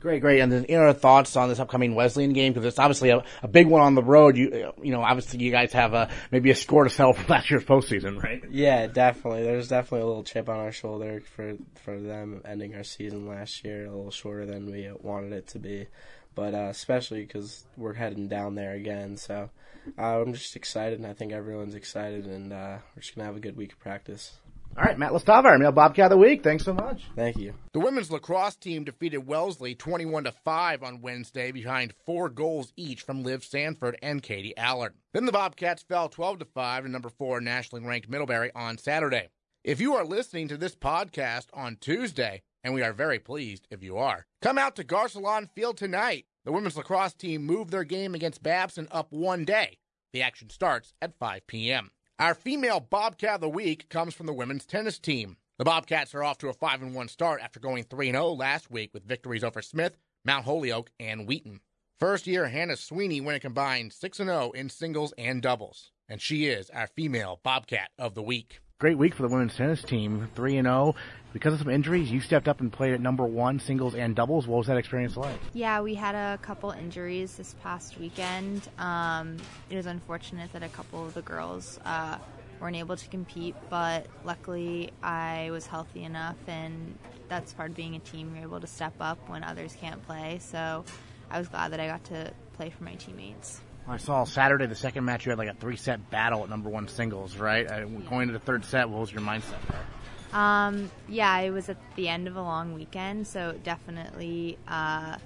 Great, 0.00 0.22
great. 0.22 0.40
And 0.40 0.50
then, 0.50 0.64
know, 0.68 0.92
thoughts 0.94 1.36
on 1.36 1.50
this 1.50 1.58
upcoming 1.58 1.94
Wesleyan 1.94 2.32
game 2.32 2.54
because 2.54 2.66
it's 2.66 2.78
obviously 2.78 3.10
a, 3.10 3.22
a 3.42 3.48
big 3.48 3.66
one 3.66 3.82
on 3.82 3.94
the 3.94 4.02
road. 4.02 4.36
You, 4.36 4.72
you 4.82 4.92
know, 4.92 5.02
obviously 5.02 5.40
you 5.40 5.50
guys 5.50 5.74
have 5.74 5.92
a 5.92 6.08
maybe 6.30 6.50
a 6.50 6.54
score 6.54 6.84
to 6.84 6.90
sell 6.90 7.12
from 7.14 7.26
last 7.28 7.50
year's 7.50 7.64
postseason, 7.64 8.22
right? 8.22 8.42
Yeah, 8.50 8.86
definitely. 8.86 9.42
There's 9.42 9.68
definitely 9.68 10.00
a 10.00 10.06
little 10.06 10.24
chip 10.24 10.48
on 10.48 10.58
our 10.58 10.72
shoulder 10.72 11.22
for 11.36 11.56
for 11.84 12.00
them 12.00 12.40
ending 12.46 12.74
our 12.74 12.82
season 12.82 13.28
last 13.28 13.62
year 13.62 13.84
a 13.84 13.90
little 13.90 14.10
shorter 14.10 14.46
than 14.46 14.70
we 14.70 14.90
wanted 15.00 15.32
it 15.32 15.48
to 15.48 15.58
be, 15.58 15.86
but 16.34 16.54
uh, 16.54 16.68
especially 16.70 17.22
because 17.22 17.64
we're 17.76 17.92
heading 17.92 18.26
down 18.26 18.54
there 18.54 18.72
again. 18.72 19.18
So 19.18 19.50
uh, 19.98 20.22
I'm 20.22 20.32
just 20.32 20.56
excited, 20.56 20.98
and 20.98 21.06
I 21.06 21.12
think 21.12 21.32
everyone's 21.32 21.74
excited, 21.74 22.24
and 22.26 22.52
uh, 22.54 22.78
we're 22.96 23.02
just 23.02 23.14
gonna 23.14 23.26
have 23.26 23.36
a 23.36 23.40
good 23.40 23.56
week 23.56 23.72
of 23.72 23.80
practice. 23.80 24.32
All 24.80 24.86
right, 24.86 24.98
Matt 24.98 25.12
Chlastawa, 25.12 25.44
our 25.44 25.58
male 25.58 25.72
Bobcat 25.72 26.06
of 26.06 26.10
the 26.12 26.16
week. 26.16 26.42
Thanks 26.42 26.64
so 26.64 26.72
much. 26.72 27.02
Thank 27.14 27.36
you. 27.36 27.52
The 27.74 27.80
women's 27.80 28.10
lacrosse 28.10 28.56
team 28.56 28.84
defeated 28.84 29.26
Wellesley 29.26 29.74
21 29.74 30.24
to 30.24 30.32
5 30.32 30.82
on 30.82 31.02
Wednesday 31.02 31.52
behind 31.52 31.92
four 32.06 32.30
goals 32.30 32.72
each 32.78 33.02
from 33.02 33.22
Liv 33.22 33.44
Sanford 33.44 33.98
and 34.00 34.22
Katie 34.22 34.56
Allard. 34.56 34.94
Then 35.12 35.26
the 35.26 35.32
Bobcats 35.32 35.82
fell 35.82 36.08
12 36.08 36.38
to 36.38 36.44
5 36.46 36.84
to 36.84 36.88
number 36.88 37.10
4 37.10 37.42
nationally 37.42 37.86
ranked 37.86 38.08
Middlebury 38.08 38.52
on 38.54 38.78
Saturday. 38.78 39.28
If 39.64 39.82
you 39.82 39.96
are 39.96 40.04
listening 40.04 40.48
to 40.48 40.56
this 40.56 40.76
podcast 40.76 41.48
on 41.52 41.76
Tuesday, 41.78 42.40
and 42.64 42.72
we 42.72 42.82
are 42.82 42.94
very 42.94 43.18
pleased 43.18 43.66
if 43.70 43.82
you 43.82 43.98
are, 43.98 44.24
come 44.40 44.56
out 44.56 44.76
to 44.76 44.84
Garcelon 44.84 45.50
Field 45.54 45.76
tonight. 45.76 46.24
The 46.46 46.52
women's 46.52 46.78
lacrosse 46.78 47.12
team 47.12 47.44
moved 47.44 47.70
their 47.70 47.84
game 47.84 48.14
against 48.14 48.42
Babson 48.42 48.88
up 48.90 49.12
one 49.12 49.44
day. 49.44 49.76
The 50.14 50.22
action 50.22 50.48
starts 50.48 50.94
at 51.02 51.18
5 51.18 51.46
p.m. 51.46 51.90
Our 52.20 52.34
female 52.34 52.80
Bobcat 52.80 53.36
of 53.36 53.40
the 53.40 53.48
week 53.48 53.88
comes 53.88 54.12
from 54.12 54.26
the 54.26 54.34
women's 54.34 54.66
tennis 54.66 54.98
team. 54.98 55.38
The 55.56 55.64
Bobcats 55.64 56.14
are 56.14 56.22
off 56.22 56.36
to 56.38 56.50
a 56.50 56.52
5 56.52 56.92
1 56.92 57.08
start 57.08 57.40
after 57.42 57.58
going 57.58 57.84
3 57.84 58.10
0 58.10 58.32
last 58.32 58.70
week 58.70 58.92
with 58.92 59.08
victories 59.08 59.42
over 59.42 59.62
Smith, 59.62 59.96
Mount 60.22 60.44
Holyoke, 60.44 60.90
and 61.00 61.26
Wheaton. 61.26 61.60
First 61.98 62.26
year 62.26 62.48
Hannah 62.48 62.76
Sweeney 62.76 63.22
went 63.22 63.38
a 63.38 63.40
combined 63.40 63.94
6 63.94 64.18
0 64.18 64.50
in 64.50 64.68
singles 64.68 65.14
and 65.16 65.40
doubles, 65.40 65.92
and 66.10 66.20
she 66.20 66.44
is 66.44 66.68
our 66.68 66.88
female 66.88 67.40
Bobcat 67.42 67.88
of 67.98 68.14
the 68.14 68.22
week. 68.22 68.60
Great 68.80 68.96
week 68.96 69.14
for 69.14 69.20
the 69.20 69.28
women's 69.28 69.54
tennis 69.54 69.82
team, 69.82 70.30
3 70.34 70.56
and 70.56 70.64
0. 70.64 70.94
Because 71.34 71.52
of 71.52 71.58
some 71.58 71.68
injuries, 71.68 72.10
you 72.10 72.18
stepped 72.18 72.48
up 72.48 72.60
and 72.60 72.72
played 72.72 72.94
at 72.94 73.00
number 73.02 73.26
one, 73.26 73.60
singles 73.60 73.94
and 73.94 74.16
doubles. 74.16 74.46
What 74.46 74.56
was 74.56 74.68
that 74.68 74.78
experience 74.78 75.18
like? 75.18 75.38
Yeah, 75.52 75.82
we 75.82 75.94
had 75.94 76.14
a 76.14 76.38
couple 76.38 76.70
injuries 76.70 77.36
this 77.36 77.54
past 77.62 78.00
weekend. 78.00 78.66
Um, 78.78 79.36
it 79.68 79.76
was 79.76 79.84
unfortunate 79.84 80.50
that 80.54 80.62
a 80.62 80.68
couple 80.70 81.04
of 81.04 81.12
the 81.12 81.20
girls 81.20 81.78
uh, 81.84 82.16
weren't 82.58 82.74
able 82.74 82.96
to 82.96 83.08
compete, 83.08 83.54
but 83.68 84.06
luckily 84.24 84.92
I 85.02 85.50
was 85.50 85.66
healthy 85.66 86.04
enough, 86.04 86.38
and 86.46 86.96
that's 87.28 87.52
part 87.52 87.68
of 87.68 87.76
being 87.76 87.96
a 87.96 88.00
team. 88.00 88.34
You're 88.34 88.44
able 88.44 88.60
to 88.60 88.66
step 88.66 88.94
up 88.98 89.28
when 89.28 89.44
others 89.44 89.76
can't 89.78 90.02
play. 90.06 90.38
So 90.40 90.86
I 91.30 91.38
was 91.38 91.48
glad 91.48 91.72
that 91.72 91.80
I 91.80 91.86
got 91.86 92.04
to 92.04 92.32
play 92.54 92.70
for 92.70 92.82
my 92.84 92.94
teammates. 92.94 93.60
I 93.88 93.96
saw 93.96 94.24
Saturday, 94.24 94.66
the 94.66 94.74
second 94.74 95.04
match, 95.04 95.26
you 95.26 95.30
had 95.30 95.38
like 95.38 95.48
a 95.48 95.54
three 95.54 95.76
set 95.76 96.10
battle 96.10 96.44
at 96.44 96.48
number 96.50 96.68
one 96.68 96.86
singles, 96.88 97.36
right? 97.36 97.68
Uh, 97.68 97.84
Going 97.84 98.28
to 98.28 98.32
the 98.32 98.38
third 98.38 98.64
set, 98.64 98.88
what 98.88 99.00
was 99.00 99.12
your 99.12 99.22
mindset 99.22 99.58
there? 99.68 99.84
Um, 100.32 100.90
yeah, 101.08 101.38
it 101.40 101.50
was 101.50 101.68
at 101.68 101.76
the 101.96 102.08
end 102.08 102.28
of 102.28 102.36
a 102.36 102.42
long 102.42 102.74
weekend, 102.74 103.26
so 103.26 103.54
definitely 103.64 104.58
uh, 104.68 105.16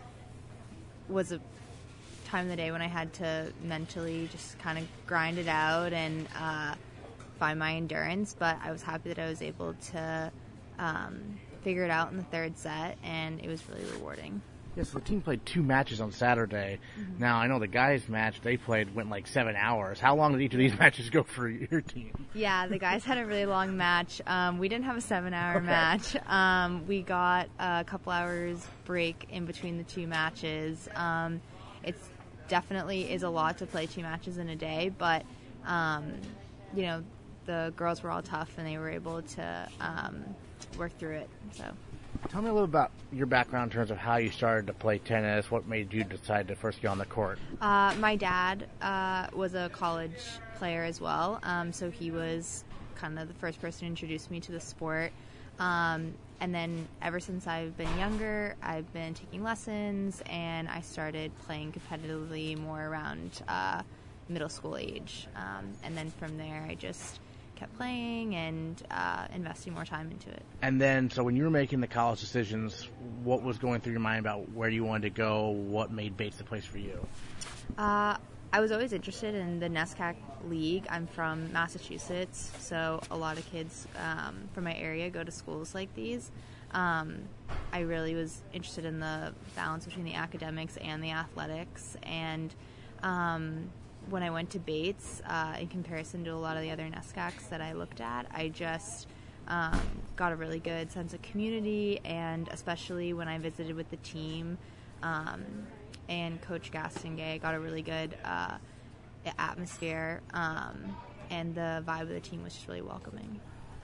was 1.09 1.33
a 1.33 1.41
time 2.25 2.45
of 2.45 2.51
the 2.51 2.57
day 2.57 2.71
when 2.73 2.81
I 2.81 2.87
had 2.87 3.13
to 3.15 3.53
mentally 3.63 4.29
just 4.33 4.59
kind 4.61 4.79
of 4.79 4.87
grind 5.07 5.39
it 5.39 5.49
out 5.49 5.93
and 5.93 6.27
uh, 6.39 6.75
find 7.39 7.59
my 7.59 7.75
endurance. 7.75 8.35
But 8.39 8.57
I 8.65 8.73
was 8.73 8.83
happy 8.83 9.11
that 9.11 9.19
I 9.19 9.29
was 9.29 9.43
able 9.43 9.75
to 9.93 10.33
um, 10.79 11.39
figure 11.63 11.85
it 11.85 11.91
out 11.91 12.11
in 12.11 12.17
the 12.17 12.25
third 12.25 12.57
set, 12.57 12.97
and 13.05 13.41
it 13.41 13.49
was 13.49 13.63
really 13.69 13.85
rewarding. 13.93 14.41
Yes, 14.77 14.91
the 14.91 15.01
team 15.01 15.21
played 15.21 15.45
two 15.47 15.63
matches 15.63 16.01
on 16.01 16.11
Saturday. 16.11 16.81
Now 17.19 17.37
I 17.39 17.47
know 17.47 17.59
the 17.61 17.69
guys' 17.69 18.09
match 18.09 18.41
they 18.41 18.57
played 18.57 18.95
went 18.95 19.09
like 19.09 19.27
seven 19.29 19.55
hours. 19.57 20.01
How 20.01 20.17
long 20.17 20.33
did 20.33 20.41
each 20.43 20.53
of 20.53 20.59
these 20.59 20.77
matches 20.79 21.11
go 21.11 21.23
for 21.23 21.49
your 21.49 21.81
team? 21.81 22.13
Yeah, 22.35 22.67
the 22.67 22.79
guys 22.79 23.05
had 23.05 23.19
a 23.19 23.27
really 23.27 23.47
long 23.47 23.77
match. 23.77 24.21
Um, 24.27 24.59
we 24.59 24.69
didn't 24.69 24.87
have 24.87 24.97
a 24.97 25.01
seven-hour 25.01 25.57
Okay. 25.59 25.67
match. 25.67 26.17
Um, 26.27 26.87
we 26.89 27.03
got 27.03 27.49
a 27.59 27.85
couple 27.85 28.13
hours 28.13 28.67
break 28.85 29.27
in 29.31 29.45
between 29.47 29.77
the 29.79 29.85
two 29.85 30.07
matches. 30.09 30.89
Um, 30.97 31.41
it's 31.85 32.11
definitely 32.49 33.13
is 33.13 33.23
a 33.23 33.31
lot 33.31 33.59
to 33.59 33.67
play 33.67 33.87
two 33.87 34.03
matches 34.03 34.39
in 34.39 34.49
a 34.49 34.57
day, 34.57 34.93
but 34.99 35.25
um, 35.67 36.13
you 36.75 36.83
know 36.83 37.05
the 37.47 37.73
girls 37.77 38.03
were 38.03 38.11
all 38.11 38.23
tough 38.23 38.51
and 38.59 38.67
they 38.67 38.79
were 38.79 38.91
able 38.91 39.21
to 39.23 39.69
um, 39.81 40.25
work 40.79 40.99
through 40.99 41.17
it. 41.17 41.29
So. 41.53 41.65
Tell 42.31 42.43
me 42.43 42.49
a 42.49 42.53
little 42.53 42.65
about 42.65 42.91
your 43.13 43.27
background 43.27 43.71
in 43.71 43.77
terms 43.77 43.91
of 43.91 43.99
how 43.99 44.17
you 44.17 44.31
started 44.31 44.67
to 44.67 44.73
play 44.73 44.99
tennis. 44.99 45.51
What 45.51 45.69
made 45.69 45.93
you 45.93 46.05
decide 46.05 46.49
to 46.49 46.57
first 46.57 46.83
get 46.83 46.89
on 46.89 46.99
the 46.99 47.05
court? 47.05 47.39
Uh, 47.61 47.95
my 47.99 48.17
dad 48.17 48.67
uh, 48.83 49.29
was 49.33 49.55
a 49.55 49.69
college 49.71 50.21
player 50.57 50.83
as 50.85 51.01
well, 51.01 51.39
um, 51.43 51.73
so 51.73 51.91
he 51.91 52.11
was 52.11 52.65
kind 52.97 53.19
of 53.19 53.29
the 53.29 53.35
first 53.35 53.61
person 53.61 53.81
to 53.81 53.87
introduce 53.87 54.31
me 54.31 54.41
to 54.41 54.53
the 54.53 54.61
sport. 54.61 55.13
Um, 55.59 56.15
and 56.41 56.55
then 56.55 56.89
ever 57.01 57.21
since 57.21 57.47
I've 57.47 57.77
been 57.77 57.99
younger, 57.99 58.57
I've 58.63 58.93
been 58.93 59.15
taking 59.15 59.43
lessons, 59.43 60.23
and 60.27 60.69
I 60.69 60.81
started 60.81 61.31
playing 61.47 61.73
competitively 61.73 62.59
more 62.59 62.85
around 62.85 63.43
uh, 63.47 63.83
middle 64.29 64.49
school 64.49 64.77
age. 64.77 65.27
Um, 65.37 65.73
and 65.83 65.97
then 65.97 66.11
from 66.19 66.37
there, 66.37 66.67
I 66.69 66.75
just 66.75 67.21
kept 67.65 67.77
playing 67.79 68.35
and 68.35 68.83
uh, 68.91 69.27
investing 69.35 69.73
more 69.73 69.87
time 69.87 70.11
into 70.11 70.29
it. 70.29 70.43
And 70.61 70.79
then, 70.79 71.11
so 71.11 71.25
when 71.25 71.35
you 71.35 71.45
were 71.45 71.51
making 71.51 71.81
the 71.81 71.87
college 71.87 72.21
decisions, 72.21 72.89
what 73.23 73.43
was 73.43 73.57
going 73.57 73.81
through 73.81 73.93
your 73.93 74.03
mind 74.03 74.21
about 74.21 74.53
where 74.53 74.69
you 74.69 74.85
wanted 74.85 75.15
to 75.15 75.23
go? 75.23 75.49
What 75.49 75.91
made 75.91 76.15
Bates 76.15 76.37
the 76.37 76.45
place 76.45 76.67
for 76.67 76.77
you? 76.77 77.07
Uh, 77.79 78.19
I 78.53 78.61
was 78.61 78.71
always 78.71 78.93
interested 78.93 79.35
in 79.35 79.61
the 79.61 79.69
NESCAC 79.69 80.17
League. 80.47 80.85
I'm 80.91 81.07
from 81.07 81.51
Massachusetts, 81.55 82.53
so 82.59 83.01
a 83.11 83.17
lot 83.17 83.39
of 83.39 83.51
kids 83.51 83.89
um, 83.99 84.37
from 84.53 84.65
my 84.65 84.75
area 84.75 85.09
go 85.09 85.25
to 85.25 85.33
schools 85.33 85.75
like 85.75 85.95
these. 85.95 86.31
Um, 86.73 87.23
I 87.73 87.81
really 87.81 88.15
was 88.15 88.43
interested 88.53 88.85
in 88.85 89.01
the 89.01 89.33
balance 89.57 89.87
between 89.87 90.05
the 90.05 90.15
academics 90.15 90.77
and 90.77 91.03
the 91.03 91.13
athletics, 91.13 91.97
and 92.03 92.55
um, 93.03 93.71
when 94.11 94.23
I 94.23 94.31
went 94.31 94.51
to 94.51 94.59
Bates, 94.59 95.23
uh, 95.27 95.57
in 95.59 95.69
comparison 95.69 96.25
to 96.25 96.31
a 96.31 96.37
lot 96.37 96.57
of 96.57 96.63
the 96.63 96.71
other 96.71 96.85
NESCACs 96.85 97.49
that 97.51 97.61
I 97.61 97.73
looked 97.73 98.01
at, 98.01 98.27
I 98.33 98.49
just 98.49 99.09
um, 99.49 99.81
got 100.17 100.33
a 100.33 100.37
really 100.37 100.61
good 100.61 100.91
sense 100.91 101.15
of 101.15 101.23
community, 101.23 102.01
and 102.05 102.49
especially 102.49 103.13
when 103.13 103.29
I 103.29 103.39
visited 103.39 103.77
with 103.77 103.91
the 103.91 103.97
team 103.99 104.59
um, 105.03 105.45
and 106.09 106.41
Coach 106.43 106.71
Gastonguay, 106.71 107.35
I 107.35 107.39
got 107.39 107.55
a 107.55 107.61
really 107.61 107.83
good 107.83 108.17
uh, 108.25 108.59
atmosphere, 109.39 110.21
um, 110.33 110.97
and 111.31 111.55
the 111.55 111.83
vibe 111.87 112.03
of 112.03 112.09
the 112.09 112.21
team 112.21 112.43
was 112.43 112.55
just 112.55 112.69
really 112.69 112.83
welcoming. 112.83 113.41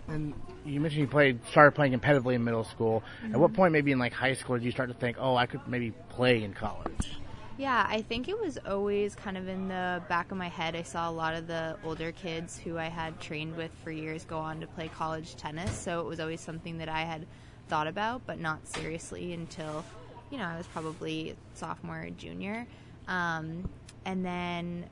And 0.09 0.35
you 0.65 0.81
mentioned 0.81 1.03
you 1.03 1.07
played, 1.07 1.39
started 1.47 1.73
playing 1.73 1.99
competitively 1.99 2.35
in 2.35 2.43
middle 2.43 2.65
school. 2.65 3.05
At 3.33 3.39
what 3.39 3.53
point, 3.53 3.73
maybe 3.73 3.93
in 3.93 3.99
like 3.99 4.13
high 4.13 4.35
school, 4.35 4.57
did 4.57 4.65
you 4.65 4.73
start 4.73 4.89
to 4.89 4.95
think, 4.95 5.19
oh, 5.21 5.37
I 5.37 5.47
could 5.47 5.61
maybe 5.69 5.93
play 6.09 6.43
in 6.43 6.53
college? 6.53 7.21
Yeah, 7.61 7.87
I 7.87 8.01
think 8.01 8.31
it 8.31 8.41
was 8.41 8.57
always 8.67 9.15
kind 9.15 9.37
of 9.37 9.47
in 9.47 9.69
the 9.69 10.03
back 10.09 10.33
of 10.33 10.39
my 10.39 10.49
head. 10.49 10.75
I 10.75 10.81
saw 10.81 11.11
a 11.11 11.13
lot 11.13 11.35
of 11.35 11.47
the 11.47 11.77
older 11.85 12.11
kids 12.11 12.57
who 12.57 12.79
I 12.79 12.87
had 12.87 13.21
trained 13.21 13.55
with 13.55 13.71
for 13.85 13.91
years 13.91 14.25
go 14.25 14.39
on 14.39 14.61
to 14.61 14.67
play 14.67 14.89
college 14.89 15.37
tennis, 15.37 15.71
so 15.71 16.01
it 16.01 16.07
was 16.07 16.21
always 16.21 16.41
something 16.41 16.79
that 16.79 16.89
I 16.89 17.03
had 17.03 17.27
thought 17.69 17.87
about, 17.87 18.23
but 18.27 18.41
not 18.41 18.67
seriously 18.67 19.35
until, 19.35 19.85
you 20.31 20.39
know, 20.39 20.45
I 20.45 20.57
was 20.57 20.69
probably 20.69 21.37
sophomore 21.53 22.05
or 22.05 22.09
junior. 22.09 22.67
Um, 23.09 23.69
and 24.07 24.25
then 24.25 24.87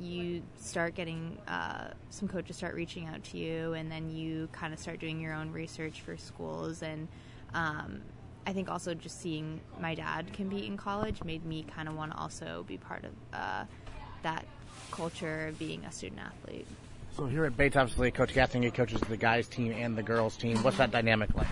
you 0.00 0.42
start 0.56 0.96
getting 0.96 1.38
uh, 1.46 1.92
some 2.10 2.26
coaches 2.26 2.56
start 2.56 2.74
reaching 2.74 3.06
out 3.06 3.22
to 3.26 3.38
you, 3.38 3.74
and 3.74 3.92
then 3.92 4.10
you 4.10 4.48
kind 4.50 4.74
of 4.74 4.80
start 4.80 4.98
doing 4.98 5.20
your 5.20 5.34
own 5.34 5.52
research 5.52 6.00
for 6.00 6.16
schools. 6.16 6.82
And 6.82 7.06
um, 7.54 8.00
I 8.48 8.52
think 8.54 8.70
also 8.70 8.94
just 8.94 9.20
seeing 9.20 9.60
my 9.78 9.94
dad 9.94 10.32
compete 10.32 10.64
in 10.64 10.78
college 10.78 11.22
made 11.22 11.44
me 11.44 11.66
kind 11.76 11.86
of 11.86 11.94
want 11.94 12.12
to 12.12 12.18
also 12.18 12.64
be 12.66 12.78
part 12.78 13.04
of 13.04 13.10
uh, 13.34 13.64
that 14.22 14.46
culture 14.90 15.48
of 15.48 15.58
being 15.58 15.84
a 15.84 15.92
student 15.92 16.22
athlete. 16.22 16.66
So 17.14 17.26
here 17.26 17.44
at 17.44 17.58
Bates, 17.58 17.76
obviously, 17.76 18.10
Coach 18.10 18.32
Gastonguay 18.32 18.72
coaches 18.72 19.02
the 19.02 19.18
guys 19.18 19.48
team 19.48 19.72
and 19.72 19.98
the 19.98 20.02
girls 20.02 20.34
team. 20.38 20.56
What's 20.62 20.78
that 20.78 20.90
dynamic 20.90 21.34
like? 21.34 21.46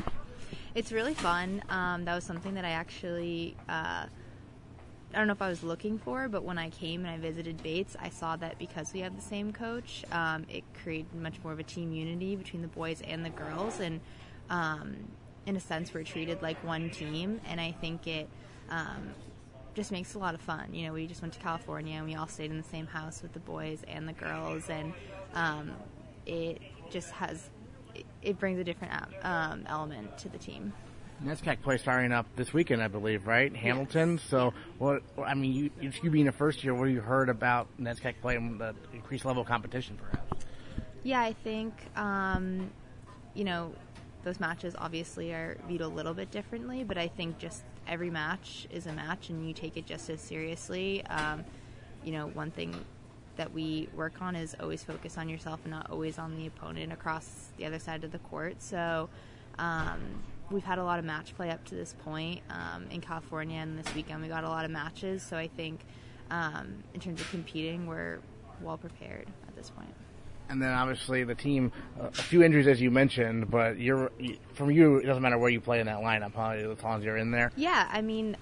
It's 0.75 0.91
really 0.91 1.13
fun. 1.13 1.63
Um, 1.69 2.07
that 2.07 2.15
was 2.15 2.25
something 2.25 2.55
that 2.55 2.65
I 2.65 2.71
actually, 2.71 3.59
uh, 3.69 4.07
I 4.07 4.09
don't 5.13 5.27
know 5.27 5.35
if 5.35 5.43
I 5.43 5.51
was 5.51 5.63
looking 5.63 5.99
for, 5.99 6.29
but 6.29 6.45
when 6.45 6.57
I 6.57 6.71
came 6.71 7.05
and 7.05 7.11
I 7.11 7.19
visited 7.19 7.63
Bates, 7.63 7.95
I 8.01 8.09
saw 8.09 8.37
that 8.37 8.59
because 8.59 8.95
we 8.95 9.01
have 9.01 9.15
the 9.15 9.23
same 9.23 9.53
coach, 9.53 10.03
um, 10.13 10.47
it 10.49 10.65
created 10.83 11.15
much 11.15 11.35
more 11.45 11.53
of 11.53 11.59
a 11.59 11.63
team 11.63 11.93
unity 11.93 12.37
between 12.37 12.63
the 12.63 12.69
boys 12.69 13.03
and 13.07 13.23
the 13.23 13.31
girls. 13.31 13.81
And 13.81 14.01
um, 14.49 14.97
in 15.47 15.57
a 15.57 15.61
sense, 15.61 15.95
we're 15.95 16.03
treated 16.03 16.43
like 16.43 16.63
one 16.65 16.91
team. 16.91 17.41
And 17.47 17.61
I 17.61 17.73
think 17.73 18.07
it 18.07 18.29
um, 18.69 19.15
just 19.75 19.93
makes 19.93 20.15
a 20.15 20.19
lot 20.19 20.35
of 20.35 20.41
fun. 20.41 20.75
You 20.75 20.87
know, 20.87 20.93
we 20.93 21.07
just 21.07 21.23
went 21.23 21.35
to 21.35 21.41
California 21.41 21.97
and 21.97 22.07
we 22.07 22.17
all 22.17 22.27
stayed 22.27 22.51
in 22.51 22.59
the 22.59 22.69
same 22.69 22.87
house 22.87 23.23
with 23.23 23.33
the 23.33 23.41
boys 23.41 23.83
and 23.89 24.09
the 24.09 24.13
girls. 24.13 24.69
And 24.69 24.93
um, 25.35 25.73
it 26.27 26.61
just 26.91 27.11
has 27.13 27.51
it 28.23 28.39
brings 28.39 28.59
a 28.59 28.65
different 28.65 28.93
um, 29.23 29.65
element 29.67 30.19
to 30.19 30.29
the 30.29 30.39
team. 30.39 30.73
NESCAC 31.25 31.63
play 31.63 31.79
starting 31.79 32.13
up 32.13 32.27
this 32.37 32.53
weekend, 32.53 32.83
I 32.83 32.89
believe, 32.89 33.27
right? 33.27 33.55
Hamilton. 33.55 34.19
So, 34.19 34.53
what? 34.79 35.03
I 35.25 35.33
mean, 35.35 35.71
you, 35.81 35.93
you 36.03 36.11
being 36.11 36.29
a 36.29 36.33
first 36.33 36.63
year, 36.63 36.75
what 36.75 36.89
have 36.89 36.95
you 36.95 37.01
heard 37.01 37.31
about 37.31 37.69
NESCAC 37.81 38.17
play 38.21 38.37
and 38.37 38.61
the 38.61 38.75
increased 38.93 39.25
level 39.25 39.41
of 39.41 39.49
competition, 39.49 39.99
perhaps? 39.99 40.45
Yeah, 41.05 41.21
I 41.21 41.33
think 41.33 41.73
um, 41.97 42.71
you 43.35 43.45
know 43.45 43.73
those 44.27 44.41
matches 44.41 44.75
obviously 44.77 45.33
are 45.33 45.57
viewed 45.69 45.81
a 45.81 45.87
little 45.87 46.13
bit 46.13 46.33
differently, 46.33 46.83
but 46.83 46.99
I 46.99 47.07
think 47.07 47.39
just 47.39 47.63
every 47.87 48.11
match 48.11 48.67
is 48.71 48.87
a 48.87 48.93
match, 48.93 49.29
and 49.29 49.47
you 49.47 49.55
take 49.55 49.77
it 49.77 49.87
just 49.87 50.11
as 50.11 50.21
seriously. 50.21 51.07
Um, 51.07 51.45
you 52.03 52.11
know, 52.11 52.27
one 52.35 52.51
thing 52.51 52.75
that 53.37 53.53
we 53.55 53.89
work 53.95 54.21
on 54.21 54.35
is 54.35 54.57
always 54.59 54.83
focus 54.83 55.17
on 55.17 55.29
yourself 55.29 55.61
and 55.63 55.71
not 55.71 55.89
always 55.93 56.19
on 56.19 56.37
the 56.37 56.49
opponent 56.49 56.93
across 56.93 57.51
the 57.57 57.67
other 57.67 57.79
side 57.79 58.03
of 58.03 58.11
the 58.11 58.19
court. 58.19 58.61
So 58.61 59.09
um, 59.61 60.01
we've 60.51 60.65
had 60.65 60.79
a 60.79 60.85
lot 60.85 60.99
of 60.99 61.05
match 61.05 61.37
play 61.37 61.51
up 61.51 61.65
to 61.67 61.77
this 61.77 61.95
point 62.05 62.41
um, 62.51 62.87
in 62.91 63.01
California, 63.01 63.61
and 63.61 63.79
this 63.79 63.95
weekend 63.95 64.23
we 64.23 64.29
got 64.29 64.43
a 64.43 64.49
lot 64.49 64.65
of 64.65 64.73
matches. 64.73 65.23
So 65.23 65.37
I 65.37 65.47
think 65.47 65.83
um, 66.33 66.83
in 66.95 67.01
terms 67.01 67.21
of 67.21 67.31
competing, 67.31 67.87
we're 67.87 68.19
well 68.61 68.77
prepared 68.77 69.29
at 69.47 69.55
this 69.55 69.71
point. 69.71 69.95
And 70.49 70.63
then 70.63 70.71
obviously 70.73 71.25
the 71.25 71.35
team, 71.35 71.73
a 72.01 72.11
few 72.11 72.43
injuries 72.43 72.67
as 72.67 72.81
you 72.81 72.91
mentioned, 72.91 73.51
but 73.51 73.79
you're 73.79 74.11
from 74.55 74.71
you. 74.71 74.97
It 74.97 75.07
doesn't 75.07 75.23
matter 75.23 75.39
where 75.39 75.51
you 75.51 75.61
play 75.61 75.81
in 75.81 75.87
that 75.87 75.99
lineup, 75.99 76.35
huh? 76.35 76.51
As 76.51 76.83
long 76.83 76.99
as 76.99 77.05
you're 77.05 77.17
in 77.17 77.31
there. 77.31 77.51
Yeah, 77.57 77.89
I 77.91 78.01
mean, 78.01 78.37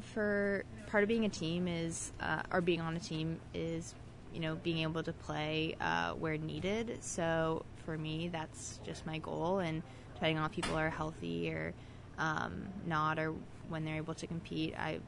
for 0.00 0.64
part 0.86 1.02
of 1.02 1.08
being 1.08 1.26
a 1.26 1.28
team 1.28 1.68
is, 1.68 2.12
uh, 2.20 2.42
or 2.52 2.60
being 2.60 2.80
on 2.80 2.96
a 2.96 3.00
team 3.00 3.38
is 3.52 3.94
you 4.32 4.40
know, 4.40 4.56
being 4.56 4.78
able 4.78 5.02
to 5.02 5.12
play 5.12 5.76
uh, 5.80 6.12
where 6.12 6.36
needed. 6.36 6.98
So 7.00 7.64
for 7.84 7.98
me, 7.98 8.28
that's 8.28 8.78
just 8.84 9.06
my 9.06 9.18
goal. 9.18 9.58
And 9.58 9.82
depending 10.14 10.38
on 10.38 10.46
if 10.46 10.52
people 10.52 10.76
are 10.76 10.90
healthy 10.90 11.50
or 11.50 11.74
um, 12.18 12.68
not, 12.86 13.18
or 13.18 13.34
when 13.68 13.84
they're 13.84 13.96
able 13.96 14.14
to 14.14 14.26
compete, 14.26 14.74
I 14.78 15.00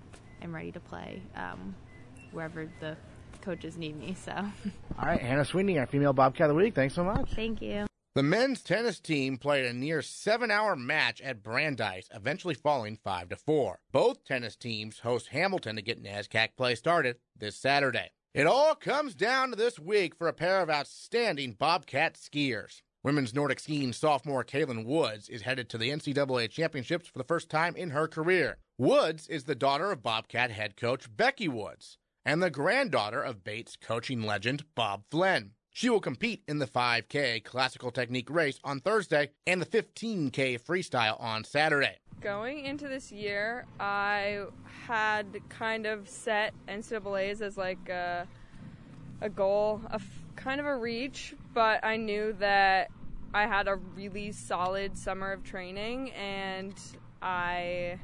am 0.43 0.55
ready 0.55 0.73
to 0.73 0.81
play 0.81 1.23
um, 1.37 1.75
wherever 2.33 2.69
the 2.81 2.97
coaches 3.43 3.77
need 3.77 3.99
me. 3.99 4.15
So. 4.15 4.33
All 4.99 5.07
right, 5.07 5.21
Hannah 5.21 5.45
Sweeney, 5.45 5.79
our 5.79 5.87
female 5.87 6.13
Bobcat 6.13 6.49
of 6.49 6.57
the 6.57 6.63
week. 6.63 6.75
Thanks 6.75 6.95
so 6.95 7.05
much. 7.05 7.31
Thank 7.35 7.61
you. 7.61 7.87
The 8.15 8.23
men's 8.23 8.61
tennis 8.61 9.01
team 9.01 9.39
played 9.39 9.65
a 9.65 9.73
near 9.73 10.03
seven-hour 10.03 10.77
match 10.77 11.23
at 11.23 11.43
Brandeis, 11.43 12.09
eventually 12.15 12.53
falling 12.55 12.99
five 13.03 13.31
to 13.31 13.37
four. 13.37 13.81
Both 13.91 14.25
tennis 14.25 14.55
teams 14.55 14.99
host 14.99 15.29
Hamilton 15.29 15.77
to 15.77 15.83
get 15.83 16.03
NESCAC 16.03 16.51
play 16.55 16.75
started 16.75 17.17
this 17.35 17.57
Saturday. 17.57 18.11
It 18.35 18.47
all 18.47 18.75
comes 18.75 19.15
down 19.15 19.49
to 19.51 19.57
this 19.57 19.79
week 19.79 20.15
for 20.15 20.29
a 20.29 20.35
pair 20.35 20.61
of 20.61 20.69
outstanding 20.69 21.53
Bobcat 21.53 22.17
skiers. 22.17 22.83
Women's 23.03 23.35
Nordic 23.35 23.61
skiing 23.61 23.95
sophomore 23.95 24.45
Kaelyn 24.45 24.85
Woods 24.85 25.31
is 25.31 25.43
headed 25.43 25.71
to 25.71 25.79
the 25.79 25.91
NCAA 25.91 26.51
championships 26.51 27.09
for 27.09 27.19
the 27.19 27.25
first 27.25 27.49
time 27.49 27.75
in 27.77 27.91
her 27.91 28.09
career. 28.09 28.59
Woods 28.77 29.27
is 29.27 29.45
the 29.45 29.55
daughter 29.55 29.91
of 29.91 30.03
Bobcat 30.03 30.51
head 30.51 30.77
coach 30.77 31.09
Becky 31.17 31.49
Woods 31.49 31.99
and 32.25 32.43
the 32.43 32.51
granddaughter 32.51 33.23
of 33.23 33.45
Bates 33.45 33.77
coaching 33.77 34.23
legend 34.23 34.65
Bob 34.75 35.05
Flynn. 35.11 35.53
She 35.75 35.89
will 35.89 36.01
compete 36.01 36.43
in 36.47 36.59
the 36.59 36.67
5K 36.67 37.43
classical 37.45 37.91
technique 37.91 38.29
race 38.29 38.61
on 38.63 38.81
Thursday 38.81 39.31
and 39.47 39.61
the 39.61 39.67
15K 39.67 40.61
freestyle 40.61 41.19
on 41.19 41.45
Saturday. 41.45 41.97
Going 42.21 42.65
into 42.67 42.89
this 42.89 43.11
year, 43.11 43.65
I 43.81 44.45
had 44.87 45.27
kind 45.49 45.87
of 45.87 46.09
set 46.09 46.53
NCAA's 46.69 47.41
as 47.41 47.57
like 47.57 47.89
a, 47.89 48.29
a 49.23 49.31
goal, 49.31 49.81
a 49.91 49.95
f- 49.95 50.25
kind 50.37 50.61
of 50.61 50.67
a 50.67 50.77
reach, 50.77 51.35
but 51.55 51.83
I 51.83 51.97
knew 51.97 52.35
that 52.39 52.89
I 53.35 53.47
had 53.47 53.67
a 53.67 53.77
really 53.77 54.31
solid 54.33 54.99
summer 54.99 55.33
of 55.33 55.43
training 55.43 56.11
and 56.11 56.75
I 57.23 57.99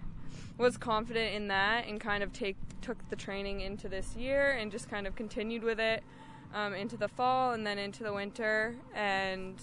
was 0.58 0.76
confident 0.76 1.34
in 1.34 1.48
that 1.48 1.86
and 1.86 2.00
kind 2.00 2.22
of 2.22 2.32
take 2.32 2.56
took 2.80 3.08
the 3.08 3.16
training 3.16 3.60
into 3.60 3.88
this 3.88 4.16
year 4.16 4.50
and 4.52 4.70
just 4.70 4.90
kind 4.90 5.06
of 5.06 5.14
continued 5.14 5.62
with 5.62 5.80
it 5.80 6.02
um, 6.52 6.74
into 6.74 6.96
the 6.96 7.08
fall 7.08 7.52
and 7.52 7.66
then 7.66 7.78
into 7.78 8.02
the 8.02 8.12
winter. 8.12 8.74
And 8.94 9.56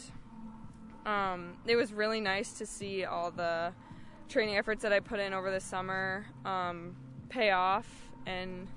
um, 1.05 1.57
it 1.65 1.75
was 1.75 1.93
really 1.93 2.21
nice 2.21 2.53
to 2.53 2.65
see 2.65 3.03
all 3.03 3.29
the 3.29 3.73
training 4.29 4.57
efforts 4.57 4.81
that 4.83 4.93
I 4.93 4.99
put 4.99 5.19
in 5.19 5.33
over 5.33 5.51
the 5.51 5.59
summer 5.59 6.25
um, 6.45 6.95
pay 7.29 7.51
off 7.51 7.87
and 8.25 8.67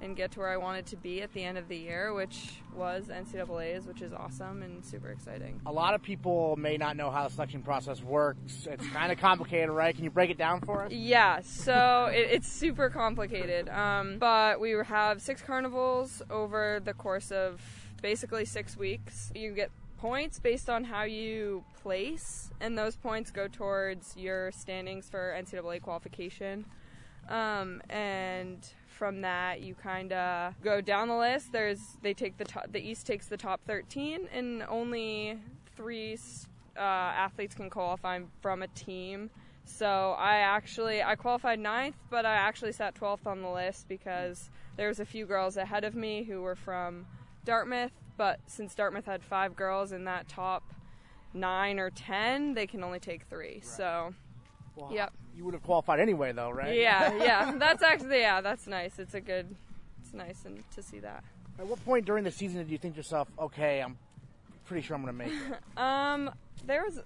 and 0.00 0.16
get 0.16 0.32
to 0.32 0.40
where 0.40 0.48
I 0.48 0.56
wanted 0.56 0.86
to 0.86 0.96
be 0.96 1.22
at 1.22 1.32
the 1.32 1.44
end 1.44 1.58
of 1.58 1.68
the 1.68 1.76
year, 1.76 2.14
which 2.14 2.54
was 2.74 3.06
NCAA's, 3.06 3.86
which 3.86 4.00
is 4.00 4.12
awesome 4.12 4.62
and 4.62 4.84
super 4.84 5.10
exciting. 5.10 5.60
A 5.66 5.72
lot 5.72 5.94
of 5.94 6.02
people 6.02 6.56
may 6.56 6.76
not 6.76 6.96
know 6.96 7.10
how 7.10 7.24
the 7.24 7.30
selection 7.34 7.62
process 7.62 8.02
works. 8.02 8.66
It's 8.70 8.86
kind 8.88 9.12
of 9.12 9.18
complicated, 9.18 9.70
right? 9.70 9.94
Can 9.94 10.04
you 10.04 10.10
break 10.10 10.30
it 10.30 10.38
down 10.38 10.60
for 10.60 10.84
us? 10.84 10.92
Yeah, 10.92 11.40
so 11.42 12.10
it, 12.12 12.28
it's 12.30 12.50
super 12.50 12.88
complicated. 12.88 13.68
Um, 13.68 14.18
but 14.18 14.60
we 14.60 14.70
have 14.86 15.20
six 15.20 15.42
carnivals 15.42 16.22
over 16.30 16.80
the 16.82 16.94
course 16.94 17.30
of 17.30 17.60
basically 18.00 18.44
six 18.44 18.76
weeks. 18.76 19.30
You 19.34 19.52
get 19.52 19.70
points 19.98 20.38
based 20.38 20.70
on 20.70 20.84
how 20.84 21.02
you 21.02 21.62
place, 21.82 22.50
and 22.60 22.76
those 22.76 22.96
points 22.96 23.30
go 23.30 23.48
towards 23.48 24.16
your 24.16 24.50
standings 24.52 25.10
for 25.10 25.36
NCAA 25.38 25.82
qualification. 25.82 26.64
Um, 27.28 27.82
and 27.90 28.66
from 29.00 29.22
that, 29.22 29.62
you 29.62 29.74
kind 29.74 30.12
of 30.12 30.52
go 30.62 30.82
down 30.82 31.08
the 31.08 31.16
list. 31.16 31.52
There's 31.52 31.80
they 32.02 32.12
take 32.12 32.36
the 32.36 32.44
top, 32.44 32.70
the 32.70 32.86
East 32.86 33.06
takes 33.06 33.26
the 33.28 33.36
top 33.38 33.62
13, 33.66 34.28
and 34.30 34.62
only 34.68 35.38
three 35.74 36.18
uh, 36.76 36.80
athletes 36.80 37.54
can 37.54 37.70
qualify 37.70 38.20
from 38.42 38.60
a 38.62 38.68
team. 38.68 39.30
So 39.64 40.14
I 40.18 40.36
actually 40.36 41.02
I 41.02 41.14
qualified 41.14 41.58
ninth, 41.60 41.96
but 42.10 42.26
I 42.26 42.34
actually 42.34 42.72
sat 42.72 42.94
12th 42.94 43.26
on 43.26 43.40
the 43.40 43.48
list 43.48 43.88
because 43.88 44.50
there 44.76 44.88
was 44.88 45.00
a 45.00 45.06
few 45.06 45.24
girls 45.24 45.56
ahead 45.56 45.84
of 45.84 45.94
me 45.94 46.22
who 46.22 46.42
were 46.42 46.56
from 46.56 47.06
Dartmouth. 47.46 47.92
But 48.18 48.40
since 48.48 48.74
Dartmouth 48.74 49.06
had 49.06 49.24
five 49.24 49.56
girls 49.56 49.92
in 49.92 50.04
that 50.04 50.28
top 50.28 50.74
nine 51.32 51.78
or 51.78 51.88
ten, 51.88 52.52
they 52.52 52.66
can 52.66 52.84
only 52.84 53.00
take 53.00 53.22
three. 53.30 53.54
Right. 53.54 53.64
So, 53.64 54.14
well, 54.76 54.90
yep. 54.92 55.14
You 55.36 55.44
would 55.44 55.54
have 55.54 55.62
qualified 55.62 56.00
anyway, 56.00 56.32
though, 56.32 56.50
right? 56.50 56.76
Yeah, 56.76 57.14
yeah. 57.22 57.54
That's 57.56 57.82
actually 57.82 58.20
yeah, 58.20 58.40
that's 58.40 58.66
nice. 58.66 58.98
It's 58.98 59.14
a 59.14 59.20
good. 59.20 59.54
It's 60.02 60.12
nice 60.12 60.44
and 60.44 60.62
to 60.74 60.82
see 60.82 60.98
that. 61.00 61.22
At 61.58 61.66
what 61.66 61.84
point 61.84 62.06
during 62.06 62.24
the 62.24 62.30
season 62.30 62.58
did 62.58 62.70
you 62.70 62.78
think 62.78 62.94
to 62.94 62.98
yourself, 62.98 63.28
okay, 63.38 63.80
I'm 63.80 63.98
pretty 64.64 64.86
sure 64.86 64.96
I'm 64.96 65.02
going 65.02 65.18
to 65.18 65.24
make 65.24 65.32
it? 65.32 65.58
um, 65.80 66.30
there 66.64 66.84
was 66.84 67.00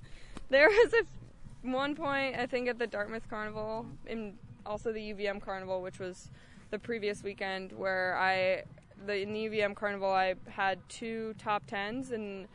there 0.50 0.68
was 0.68 0.92
a 0.94 1.68
one 1.68 1.94
point 1.94 2.36
I 2.36 2.46
think 2.46 2.68
at 2.68 2.78
the 2.78 2.86
Dartmouth 2.86 3.28
Carnival 3.28 3.86
and 4.06 4.36
also 4.66 4.92
the 4.92 5.00
UVM 5.00 5.40
Carnival, 5.40 5.82
which 5.82 5.98
was 5.98 6.30
the 6.70 6.78
previous 6.78 7.22
weekend, 7.22 7.72
where 7.72 8.16
I 8.16 8.64
the 9.06 9.20
in 9.20 9.32
the 9.32 9.48
UVM 9.48 9.74
Carnival 9.74 10.10
I 10.10 10.34
had 10.48 10.78
two 10.88 11.34
top 11.38 11.66
tens 11.66 12.10
and 12.10 12.48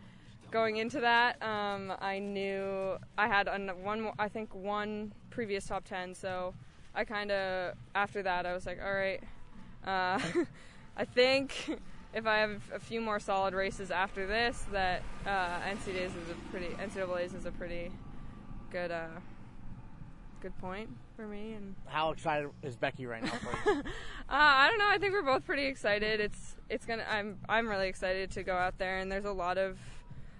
going 0.55 0.77
into 0.77 1.01
that, 1.01 1.35
um, 1.43 1.91
I 2.00 2.17
knew 2.17 2.95
I 3.17 3.27
had 3.27 3.50
one. 3.83 4.00
More, 4.00 4.13
I 4.17 4.29
think 4.29 4.55
one 4.55 5.12
previous 5.29 5.65
top 5.67 5.83
ten. 5.83 6.15
So 6.15 6.53
I 6.95 7.03
kind 7.03 7.29
of 7.29 7.74
after 7.93 8.24
that 8.24 8.45
I 8.45 8.53
was 8.53 8.65
like, 8.65 8.79
all 8.81 8.93
right, 8.93 9.21
uh, 9.85 10.17
I 10.97 11.03
think 11.03 11.77
if 12.13 12.25
I 12.25 12.38
have 12.38 12.62
a 12.74 12.79
few 12.79 13.01
more 13.01 13.19
solid 13.19 13.53
races 13.53 13.91
after 13.91 14.25
this, 14.25 14.63
that 14.71 15.03
uh, 15.25 15.59
NCAA's 15.59 16.15
is 16.15 16.29
a 16.31 16.50
pretty 16.51 16.67
NCAA's 16.75 17.33
is 17.33 17.45
a 17.45 17.51
pretty 17.51 17.91
good 18.71 18.91
uh, 18.91 19.07
good 20.41 20.57
point 20.59 20.88
for 21.17 21.27
me. 21.27 21.55
And 21.55 21.75
how 21.85 22.12
excited 22.12 22.50
is 22.63 22.77
Becky 22.77 23.05
right 23.05 23.21
now 23.21 23.31
for 23.31 23.71
you? 23.71 23.79
uh, 23.79 23.83
I 24.29 24.69
don't 24.69 24.79
know. 24.79 24.88
I 24.88 25.00
think 25.00 25.12
we're 25.12 25.21
both 25.21 25.45
pretty 25.45 25.65
excited. 25.65 26.21
It's 26.21 26.55
it's 26.69 26.85
gonna. 26.85 27.05
I'm 27.12 27.39
I'm 27.50 27.67
really 27.67 27.89
excited 27.89 28.31
to 28.31 28.43
go 28.43 28.55
out 28.55 28.77
there, 28.77 29.00
and 29.00 29.12
there's 29.12 29.25
a 29.25 29.33
lot 29.33 29.57
of 29.57 29.77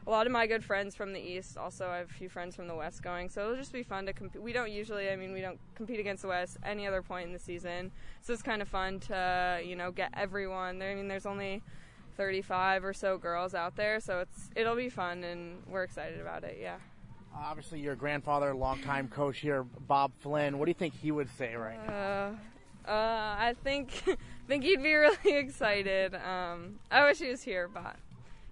a 0.08 0.10
lot 0.10 0.28
of 0.28 0.32
my 0.32 0.46
good 0.46 0.64
friends 0.64 0.96
from 0.96 1.14
the 1.14 1.20
east. 1.20 1.58
Also, 1.58 1.90
I 1.90 1.98
have 1.98 2.10
a 2.10 2.14
few 2.14 2.30
friends 2.30 2.56
from 2.56 2.68
the 2.68 2.76
west 2.76 3.02
going, 3.02 3.30
so 3.30 3.42
it'll 3.42 3.56
just 3.56 3.74
be 3.74 3.84
fun 3.84 4.06
to 4.06 4.14
compete. 4.14 4.42
We 4.42 4.54
don't 4.54 4.72
usually, 4.72 5.10
I 5.10 5.16
mean, 5.16 5.34
we 5.34 5.42
don't 5.42 5.60
compete 5.74 6.00
against 6.00 6.22
the 6.22 6.28
west 6.28 6.58
any 6.64 6.86
other 6.86 7.02
point 7.02 7.28
in 7.28 7.34
the 7.34 7.40
season, 7.40 7.92
so 8.22 8.34
it's 8.34 8.44
kind 8.44 8.62
of 8.62 8.68
fun 8.68 9.00
to 9.02 9.62
you 9.66 9.76
know 9.76 9.92
get 9.92 10.12
everyone 10.14 10.80
there. 10.80 10.92
I 10.92 10.96
mean, 10.96 11.08
there's 11.08 11.26
only 11.26 11.64
35 12.18 12.86
or 12.86 12.94
so 12.94 13.18
girls 13.18 13.56
out 13.56 13.76
there, 13.76 14.00
so 14.00 14.20
it's 14.20 14.52
it'll 14.56 14.76
be 14.76 14.90
fun, 14.90 15.24
and 15.24 15.64
we're 15.68 15.84
excited 15.84 16.22
about 16.22 16.44
it. 16.44 16.60
Yeah. 16.62 16.78
Obviously, 17.36 17.80
your 17.82 17.96
grandfather, 17.96 18.54
longtime 18.54 19.10
coach 19.10 19.40
here, 19.40 19.64
Bob 19.64 20.12
Flynn. 20.20 20.58
What 20.58 20.66
do 20.66 20.70
you 20.70 20.76
think 20.76 20.94
he 20.94 21.12
would 21.12 21.30
say 21.38 21.56
right 21.56 21.86
now? 21.86 21.94
Uh, 21.94 22.90
uh, 22.90 23.36
I 23.38 23.56
think 23.64 23.92
think 24.48 24.64
he'd 24.64 24.84
be 24.84 24.94
really 24.94 25.18
excited. 25.26 26.16
Um, 26.16 26.76
I 26.92 27.04
wish 27.04 27.18
he 27.18 27.30
was 27.30 27.42
here, 27.42 27.68
but 27.68 27.96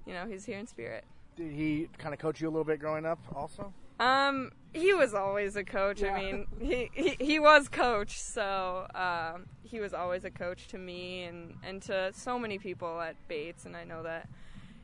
you 0.08 0.14
know 0.14 0.26
he's 0.26 0.46
here 0.46 0.58
in 0.58 0.66
spirit. 0.66 1.06
Did 1.36 1.52
he 1.52 1.90
kind 1.98 2.14
of 2.14 2.20
coach 2.20 2.42
you 2.42 2.48
a 2.48 2.52
little 2.52 2.64
bit 2.64 2.80
growing 2.80 3.06
up, 3.06 3.20
also? 3.36 3.74
Um, 4.00 4.52
he 4.74 4.94
was 4.94 5.14
always 5.14 5.56
a 5.56 5.64
coach. 5.64 6.04
I 6.04 6.20
mean, 6.20 6.48
he, 6.60 6.90
he 6.94 7.16
he 7.20 7.40
was 7.40 7.70
coach, 7.70 8.20
so 8.20 8.88
um, 8.96 9.46
he 9.64 9.80
was 9.80 9.94
always 9.94 10.26
a 10.26 10.32
coach 10.32 10.68
to 10.70 10.78
me 10.78 11.24
and 11.24 11.56
and 11.64 11.82
to 11.84 12.12
so 12.14 12.38
many 12.38 12.58
people 12.58 13.00
at 13.02 13.16
Bates, 13.28 13.66
and 13.66 13.76
I 13.78 13.84
know 13.84 14.04
that 14.04 14.28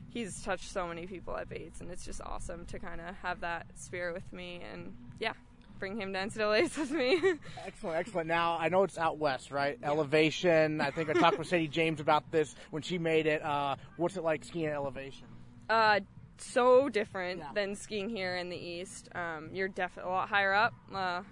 he's 0.08 0.42
touched 0.42 0.70
so 0.70 0.86
many 0.86 1.06
people 1.06 1.36
at 1.36 1.48
Bates, 1.48 1.80
and 1.80 1.90
it's 1.90 2.04
just 2.04 2.20
awesome 2.22 2.64
to 2.66 2.78
kind 2.78 3.00
of 3.00 3.14
have 3.16 3.40
that 3.40 3.66
spirit 3.74 4.14
with 4.14 4.32
me, 4.32 4.62
and 4.72 4.94
yeah, 5.18 5.32
bring 5.78 6.00
him 6.00 6.12
down 6.12 6.30
to 6.30 6.38
NCAA's 6.38 6.76
with 6.76 6.90
me. 6.92 7.20
Excellent, 7.66 7.96
excellent. 7.96 8.28
Now 8.28 8.56
I 8.58 8.68
know 8.68 8.84
it's 8.84 8.98
out 8.98 9.18
west, 9.18 9.50
right? 9.50 9.78
Elevation. 9.82 10.80
I 10.80 10.90
think 10.90 11.10
I 11.10 11.14
talked 11.14 11.38
with 11.38 11.48
Sadie 11.48 11.68
James 11.68 12.00
about 12.00 12.30
this 12.30 12.54
when 12.70 12.82
she 12.82 12.98
made 12.98 13.26
it. 13.26 13.42
Uh, 13.42 13.76
what's 13.96 14.16
it 14.16 14.22
like 14.22 14.44
skiing 14.44 14.66
at 14.66 14.74
elevation? 14.74 15.26
uh, 15.68 16.00
so 16.40 16.88
different 16.88 17.40
Yeah. 17.40 17.52
than 17.54 17.74
skiing 17.74 18.08
here 18.08 18.36
in 18.36 18.48
the 18.48 18.56
east. 18.56 19.08
Um, 19.14 19.50
you're 19.52 19.68
definitely 19.68 20.10
a 20.10 20.14
lot 20.14 20.28
higher 20.28 20.52
up, 20.52 20.74
uh, 20.94 21.22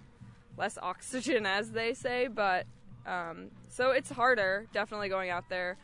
less 0.56 0.78
oxygen, 0.78 1.46
as 1.46 1.72
they 1.72 1.94
say, 1.94 2.28
but 2.28 2.66
um, 3.06 3.50
so 3.68 3.90
it's 3.92 4.10
harder. 4.10 4.66
Definitely 4.72 5.08
going 5.08 5.30
out 5.30 5.48
there 5.48 5.76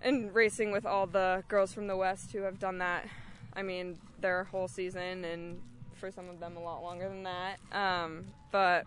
and 0.00 0.34
racing 0.34 0.72
with 0.72 0.84
all 0.84 1.06
the 1.06 1.44
girls 1.48 1.72
from 1.72 1.86
the 1.86 1.96
west 1.96 2.32
who 2.32 2.42
have 2.42 2.58
done 2.58 2.78
that. 2.78 3.06
I 3.54 3.62
mean, 3.62 3.98
their 4.20 4.44
whole 4.44 4.66
season, 4.66 5.24
and 5.24 5.60
for 5.94 6.10
some 6.10 6.28
of 6.28 6.40
them, 6.40 6.56
a 6.56 6.60
lot 6.60 6.82
longer 6.82 7.08
than 7.08 7.22
that. 7.24 7.58
Um, 7.70 8.26
but 8.50 8.86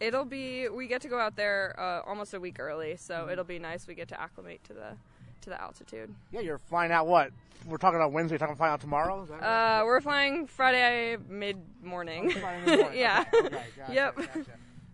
it'll 0.00 0.24
be 0.24 0.68
we 0.68 0.86
get 0.86 1.02
to 1.02 1.08
go 1.08 1.18
out 1.18 1.36
there 1.36 1.74
uh, 1.78 2.00
almost 2.08 2.32
a 2.34 2.40
week 2.40 2.58
early, 2.58 2.96
so 2.96 3.28
it'll 3.30 3.44
be 3.44 3.58
nice. 3.58 3.86
We 3.86 3.94
get 3.94 4.08
to 4.08 4.20
acclimate 4.20 4.64
to 4.64 4.72
the 4.72 4.96
to 5.44 5.50
the 5.50 5.60
altitude. 5.60 6.14
Yeah, 6.32 6.40
you're 6.40 6.58
flying 6.58 6.90
out 6.92 7.06
what? 7.06 7.30
We're 7.66 7.76
talking 7.78 7.96
about 7.96 8.12
Wednesday. 8.12 8.36
Talking 8.36 8.52
about 8.52 8.58
flying 8.58 8.72
out 8.74 8.80
tomorrow. 8.80 9.22
Is 9.22 9.28
that 9.30 9.40
right? 9.40 9.80
Uh, 9.80 9.84
we're 9.84 10.00
flying 10.00 10.46
Friday 10.46 11.16
mid 11.28 11.58
morning. 11.82 12.32
Morning. 12.40 12.90
yeah. 12.94 13.24
Okay, 13.32 13.46
okay, 13.46 13.64
gotcha, 13.76 13.92
Yep. 13.94 14.16
gotcha. 14.16 14.44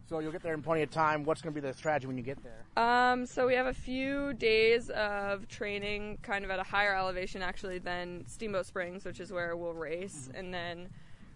So 0.08 0.18
you'll 0.18 0.32
get 0.32 0.42
there 0.42 0.54
in 0.54 0.62
plenty 0.62 0.82
of 0.82 0.90
time. 0.90 1.22
What's 1.24 1.40
going 1.40 1.54
to 1.54 1.60
be 1.60 1.66
the 1.66 1.72
strategy 1.72 2.08
when 2.08 2.16
you 2.16 2.24
get 2.24 2.38
there? 2.42 2.64
Um, 2.84 3.26
so 3.26 3.46
we 3.46 3.54
have 3.54 3.66
a 3.66 3.74
few 3.74 4.32
days 4.34 4.90
of 4.90 5.46
training, 5.48 6.18
kind 6.22 6.44
of 6.44 6.50
at 6.50 6.58
a 6.58 6.64
higher 6.64 6.96
elevation 6.96 7.42
actually 7.42 7.78
than 7.78 8.24
Steamboat 8.26 8.66
Springs, 8.66 9.04
which 9.04 9.20
is 9.20 9.32
where 9.32 9.56
we'll 9.56 9.72
race, 9.72 10.28
and 10.34 10.52
then 10.52 10.88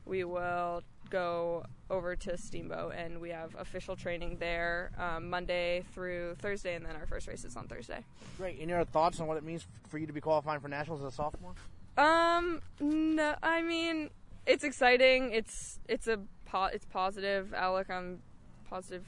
we 0.06 0.24
will 0.24 0.82
go 1.10 1.64
over 1.90 2.16
to 2.16 2.36
Steamboat, 2.36 2.94
and 2.96 3.20
we 3.20 3.30
have 3.30 3.54
official 3.58 3.94
training 3.96 4.36
there 4.38 4.90
um, 4.98 5.30
Monday 5.30 5.84
through 5.92 6.34
Thursday, 6.40 6.74
and 6.74 6.84
then 6.84 6.96
our 6.96 7.06
first 7.06 7.28
race 7.28 7.44
is 7.44 7.56
on 7.56 7.66
Thursday. 7.68 8.04
Great. 8.36 8.58
Any 8.60 8.72
other 8.72 8.84
thoughts 8.84 9.20
on 9.20 9.26
what 9.26 9.36
it 9.36 9.44
means 9.44 9.66
for 9.88 9.98
you 9.98 10.06
to 10.06 10.12
be 10.12 10.20
qualifying 10.20 10.60
for 10.60 10.68
nationals 10.68 11.02
as 11.02 11.12
a 11.12 11.16
sophomore? 11.16 11.54
Um, 11.96 12.60
no, 12.80 13.34
I 13.42 13.62
mean, 13.62 14.10
it's 14.46 14.64
exciting. 14.64 15.32
It's 15.32 15.78
it's 15.88 16.08
a 16.08 16.18
po- 16.46 16.70
it's 16.72 16.84
positive 16.86 17.54
outlook. 17.54 17.90
I'm 17.90 18.20
positive 18.68 19.04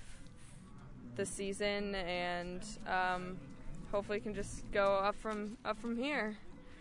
this 1.17 1.29
season, 1.31 1.95
and 1.95 2.63
um, 2.87 3.39
hopefully 3.91 4.21
can 4.21 4.35
just 4.35 4.71
go 4.71 4.95
up 4.95 5.17
from 5.17 5.57
up 5.65 5.81
from 5.81 5.97
here. 5.97 6.37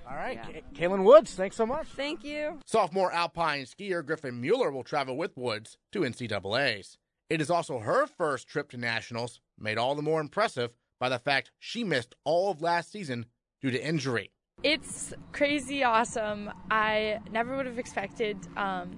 All 0.10 0.16
right, 0.16 0.36
Yeah. 0.38 0.62
Ka- 0.62 0.68
Kaelyn 0.74 1.04
Woods. 1.04 1.34
Thanks 1.34 1.56
so 1.56 1.66
much. 1.66 1.88
Thank 1.88 2.24
you. 2.24 2.60
Sophomore 2.66 3.12
alpine 3.12 3.66
skier 3.66 4.06
Griffin 4.06 4.40
Mueller 4.40 4.72
will 4.72 4.84
travel 4.84 5.18
with 5.18 5.36
Woods 5.36 5.78
to 5.92 6.02
NCAA's. 6.02 6.98
It 7.30 7.42
is 7.42 7.50
also 7.50 7.80
her 7.80 8.06
first 8.06 8.48
trip 8.48 8.70
to 8.72 8.78
nationals, 8.78 9.40
made 9.60 9.78
all 9.78 9.96
the 9.96 10.02
more 10.04 10.22
impressive 10.22 10.72
by 11.00 11.10
the 11.10 11.18
fact 11.20 11.52
she 11.60 11.84
missed 11.84 12.14
all 12.24 12.52
of 12.52 12.62
last 12.62 12.92
season 12.92 13.26
due 13.62 13.72
to 13.72 13.84
injury. 13.84 14.32
It's 14.64 15.14
crazy 15.34 15.84
awesome. 15.84 16.52
I 16.70 17.20
never 17.32 17.58
would 17.58 17.66
have 17.66 17.80
expected 17.80 18.38
um, 18.56 18.98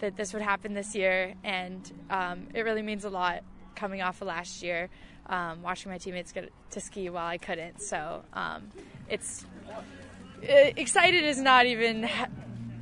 that 0.00 0.16
this 0.16 0.32
would 0.32 0.42
happen 0.42 0.74
this 0.74 0.94
year, 0.94 1.34
and 1.44 1.90
um, 2.10 2.48
it 2.52 2.62
really 2.62 2.82
means 2.82 3.04
a 3.04 3.10
lot 3.10 3.42
coming 3.74 4.02
off 4.02 4.20
of 4.20 4.26
last 4.28 4.62
year, 4.62 4.90
um, 5.26 5.62
watching 5.62 5.90
my 5.90 5.98
teammates 5.98 6.32
get 6.32 6.50
to 6.70 6.80
ski 6.80 7.08
while 7.10 7.26
I 7.26 7.38
couldn't. 7.38 7.80
So 7.80 8.22
um, 8.32 8.68
it's 9.08 9.46
excited 10.42 11.24
is 11.24 11.38
not 11.38 11.66
even 11.66 12.08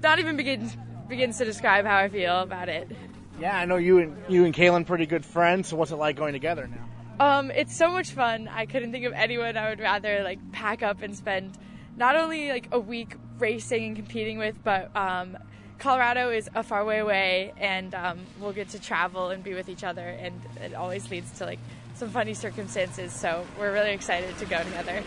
not 0.03 0.19
even 0.19 0.37
begins 0.37 0.77
begins 1.09 1.39
to 1.39 1.45
describe 1.45 1.85
how 1.85 1.97
I 1.97 2.09
feel 2.09 2.41
about 2.41 2.69
it. 2.69 2.91
Yeah, 3.41 3.57
I 3.57 3.65
know 3.65 3.77
you 3.77 3.99
and 3.99 4.17
you 4.29 4.45
and 4.45 4.55
Kaelyn 4.55 4.87
pretty 4.87 5.07
good 5.07 5.25
friends. 5.25 5.69
So 5.69 5.77
what's 5.77 5.91
it 5.91 5.97
like 5.97 6.17
going 6.17 6.33
together 6.33 6.69
now? 6.69 6.87
Um, 7.19 7.51
it's 7.51 7.77
so 7.77 7.91
much 7.91 8.11
fun. 8.11 8.49
I 8.49 8.67
couldn't 8.67 8.93
think 8.93 9.05
of 9.05 9.13
anyone 9.13 9.57
I 9.57 9.71
would 9.71 9.81
rather 9.81 10.23
like 10.23 10.39
pack 10.53 10.83
up 10.83 11.03
and 11.03 11.17
spend 11.17 11.57
not 11.97 12.17
only 12.17 12.51
like 12.51 12.69
a 12.73 12.79
week 12.79 13.17
racing 13.39 13.85
and 13.85 13.97
competing 13.97 14.39
with, 14.39 14.63
but 14.63 14.95
um, 14.95 15.37
Colorado 15.79 16.31
is 16.31 16.49
a 16.55 16.63
far 16.63 16.85
way 16.85 16.99
away, 16.99 17.53
and 17.57 17.95
um, 17.95 18.19
we'll 18.41 18.53
get 18.53 18.71
to 18.71 18.81
travel 18.81 19.31
and 19.31 19.43
be 19.43 19.55
with 19.55 19.69
each 19.69 19.85
other, 19.85 20.07
and 20.07 20.41
it 20.63 20.75
always 20.75 21.11
leads 21.11 21.31
to 21.39 21.45
like 21.45 21.59
some 21.95 22.11
funny 22.11 22.35
circumstances. 22.35 23.13
So 23.13 23.47
we're 23.59 23.73
really 23.73 23.93
excited 23.93 24.37
to 24.39 24.45
go 24.45 24.63
together. 24.63 25.03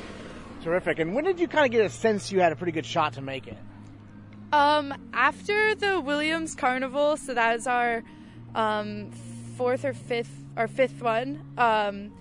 Terrific. 0.61 0.99
And 0.99 1.15
when 1.15 1.23
did 1.23 1.39
you 1.39 1.47
kind 1.47 1.65
of 1.65 1.71
get 1.71 1.85
a 1.85 1.89
sense 1.89 2.31
you 2.31 2.39
had 2.39 2.51
a 2.51 2.55
pretty 2.55 2.71
good 2.71 2.85
shot 2.85 3.13
to 3.13 3.21
make 3.21 3.47
it? 3.47 3.57
Um, 4.51 4.93
after 5.13 5.75
the 5.75 5.99
Williams 5.99 6.55
Carnival, 6.55 7.17
so 7.17 7.33
that 7.33 7.53
was 7.53 7.67
our 7.67 8.03
um, 8.55 9.11
fourth 9.57 9.85
or 9.85 9.93
fifth 9.93 10.43
or 10.57 10.67
fifth 10.67 11.01
one. 11.01 11.43
Um, 11.57 12.11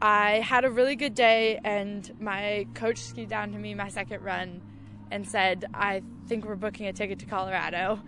I 0.00 0.40
had 0.40 0.64
a 0.64 0.70
really 0.70 0.96
good 0.96 1.14
day, 1.14 1.60
and 1.62 2.10
my 2.20 2.66
coach 2.74 2.98
skied 2.98 3.28
down 3.28 3.52
to 3.52 3.58
me 3.58 3.74
my 3.74 3.88
second 3.88 4.22
run 4.22 4.62
and 5.10 5.28
said, 5.28 5.66
"I 5.74 6.02
think 6.26 6.46
we're 6.46 6.56
booking 6.56 6.86
a 6.86 6.92
ticket 6.92 7.18
to 7.20 7.26
Colorado." 7.26 8.00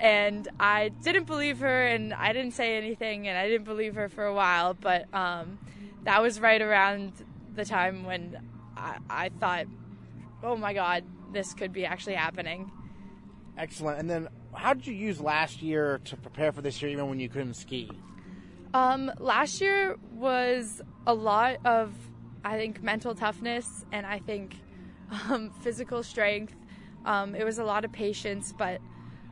And 0.00 0.48
I 0.58 0.88
didn't 0.88 1.26
believe 1.26 1.58
her, 1.58 1.86
and 1.86 2.14
I 2.14 2.32
didn't 2.32 2.52
say 2.52 2.76
anything, 2.76 3.28
and 3.28 3.36
I 3.36 3.48
didn't 3.48 3.64
believe 3.64 3.94
her 3.94 4.08
for 4.08 4.24
a 4.24 4.34
while. 4.34 4.74
But 4.74 5.12
um, 5.12 5.58
that 6.04 6.22
was 6.22 6.40
right 6.40 6.62
around 6.62 7.12
the 7.54 7.64
time 7.64 8.04
when 8.04 8.38
I, 8.78 8.98
I 9.10 9.28
thought, 9.40 9.66
"Oh 10.42 10.56
my 10.56 10.72
God, 10.72 11.04
this 11.32 11.54
could 11.54 11.72
be 11.72 11.84
actually 11.84 12.14
happening." 12.14 12.70
Excellent. 13.56 13.98
And 13.98 14.08
then, 14.08 14.28
how 14.54 14.72
did 14.72 14.86
you 14.86 14.94
use 14.94 15.20
last 15.20 15.62
year 15.62 16.00
to 16.04 16.16
prepare 16.16 16.52
for 16.52 16.62
this 16.62 16.80
year, 16.80 16.90
even 16.90 17.08
when 17.08 17.18
you 17.18 17.28
couldn't 17.28 17.54
ski? 17.54 17.90
Um, 18.72 19.10
last 19.18 19.60
year 19.60 19.96
was 20.12 20.82
a 21.06 21.14
lot 21.14 21.56
of, 21.64 21.92
I 22.44 22.56
think, 22.56 22.82
mental 22.82 23.14
toughness 23.14 23.84
and 23.92 24.06
I 24.06 24.18
think 24.18 24.56
um, 25.28 25.50
physical 25.62 26.02
strength. 26.02 26.54
Um, 27.04 27.34
it 27.34 27.44
was 27.44 27.58
a 27.58 27.64
lot 27.64 27.84
of 27.84 27.92
patience, 27.92 28.52
but 28.56 28.80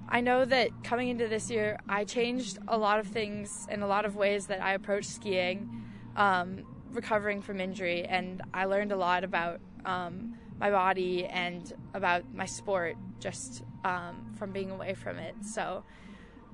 I 0.08 0.20
know 0.20 0.44
that 0.44 0.70
coming 0.84 1.08
into 1.08 1.28
this 1.28 1.50
year, 1.50 1.78
I 1.88 2.04
changed 2.04 2.58
a 2.68 2.78
lot 2.78 2.98
of 2.98 3.08
things 3.08 3.66
in 3.70 3.82
a 3.82 3.86
lot 3.86 4.04
of 4.04 4.16
ways 4.16 4.46
that 4.46 4.62
I 4.62 4.72
approach 4.72 5.04
skiing, 5.04 5.84
um, 6.16 6.64
recovering 6.96 7.42
from 7.42 7.60
injury, 7.60 8.04
and 8.04 8.42
I 8.52 8.64
learned 8.64 8.92
a 8.92 8.96
lot 8.96 9.22
about 9.22 9.60
um, 9.84 10.34
my 10.58 10.70
body 10.70 11.26
and 11.26 11.72
about 11.94 12.24
my 12.34 12.46
sport 12.46 12.96
just 13.20 13.62
um, 13.84 14.34
from 14.38 14.52
being 14.52 14.70
away 14.70 14.94
from 14.94 15.18
it. 15.18 15.34
So 15.42 15.84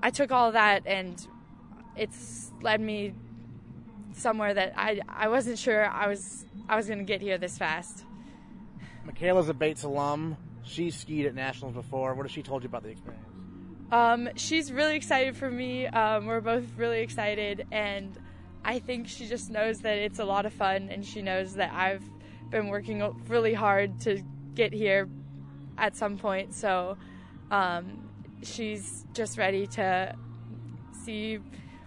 I 0.02 0.10
took 0.10 0.32
all 0.32 0.52
that 0.52 0.86
and 0.86 1.26
it's 1.96 2.50
led 2.60 2.80
me 2.80 3.14
somewhere 4.12 4.52
that 4.52 4.74
I 4.76 5.00
I 5.08 5.28
wasn't 5.28 5.58
sure 5.58 5.88
I 5.88 6.08
was 6.08 6.44
I 6.68 6.76
was 6.76 6.86
going 6.86 6.98
to 6.98 7.04
get 7.04 7.20
here 7.20 7.38
this 7.38 7.58
fast. 7.58 8.04
Michaela's 9.04 9.48
a 9.48 9.54
Bates 9.54 9.82
alum. 9.82 10.36
She 10.64 10.90
skied 10.90 11.26
at 11.26 11.34
nationals 11.34 11.74
before. 11.74 12.14
What 12.14 12.24
has 12.24 12.32
she 12.32 12.42
told 12.42 12.62
you 12.62 12.68
about 12.68 12.82
the 12.84 12.90
experience? 12.90 13.26
Um, 13.90 14.28
she's 14.36 14.72
really 14.72 14.96
excited 14.96 15.36
for 15.36 15.50
me. 15.50 15.86
Um, 15.86 16.26
we're 16.26 16.40
both 16.40 16.64
really 16.76 17.00
excited, 17.00 17.66
and 17.70 18.16
I 18.64 18.78
think 18.78 19.08
she 19.08 19.26
just 19.26 19.50
knows 19.50 19.80
that 19.80 19.98
it's 19.98 20.18
a 20.18 20.24
lot 20.24 20.46
of 20.46 20.52
fun, 20.52 20.88
and 20.90 21.04
she 21.04 21.22
knows 21.22 21.54
that 21.54 21.72
I've 21.72 22.04
been 22.50 22.68
working 22.68 23.02
really 23.28 23.54
hard 23.54 24.00
to 24.00 24.22
get 24.54 24.72
here 24.72 25.08
at 25.78 25.96
some 25.96 26.16
point. 26.16 26.54
So 26.54 26.96
um, 27.50 28.08
she's 28.42 29.04
just 29.14 29.38
ready 29.38 29.66
to 29.68 30.14
see 31.04 31.38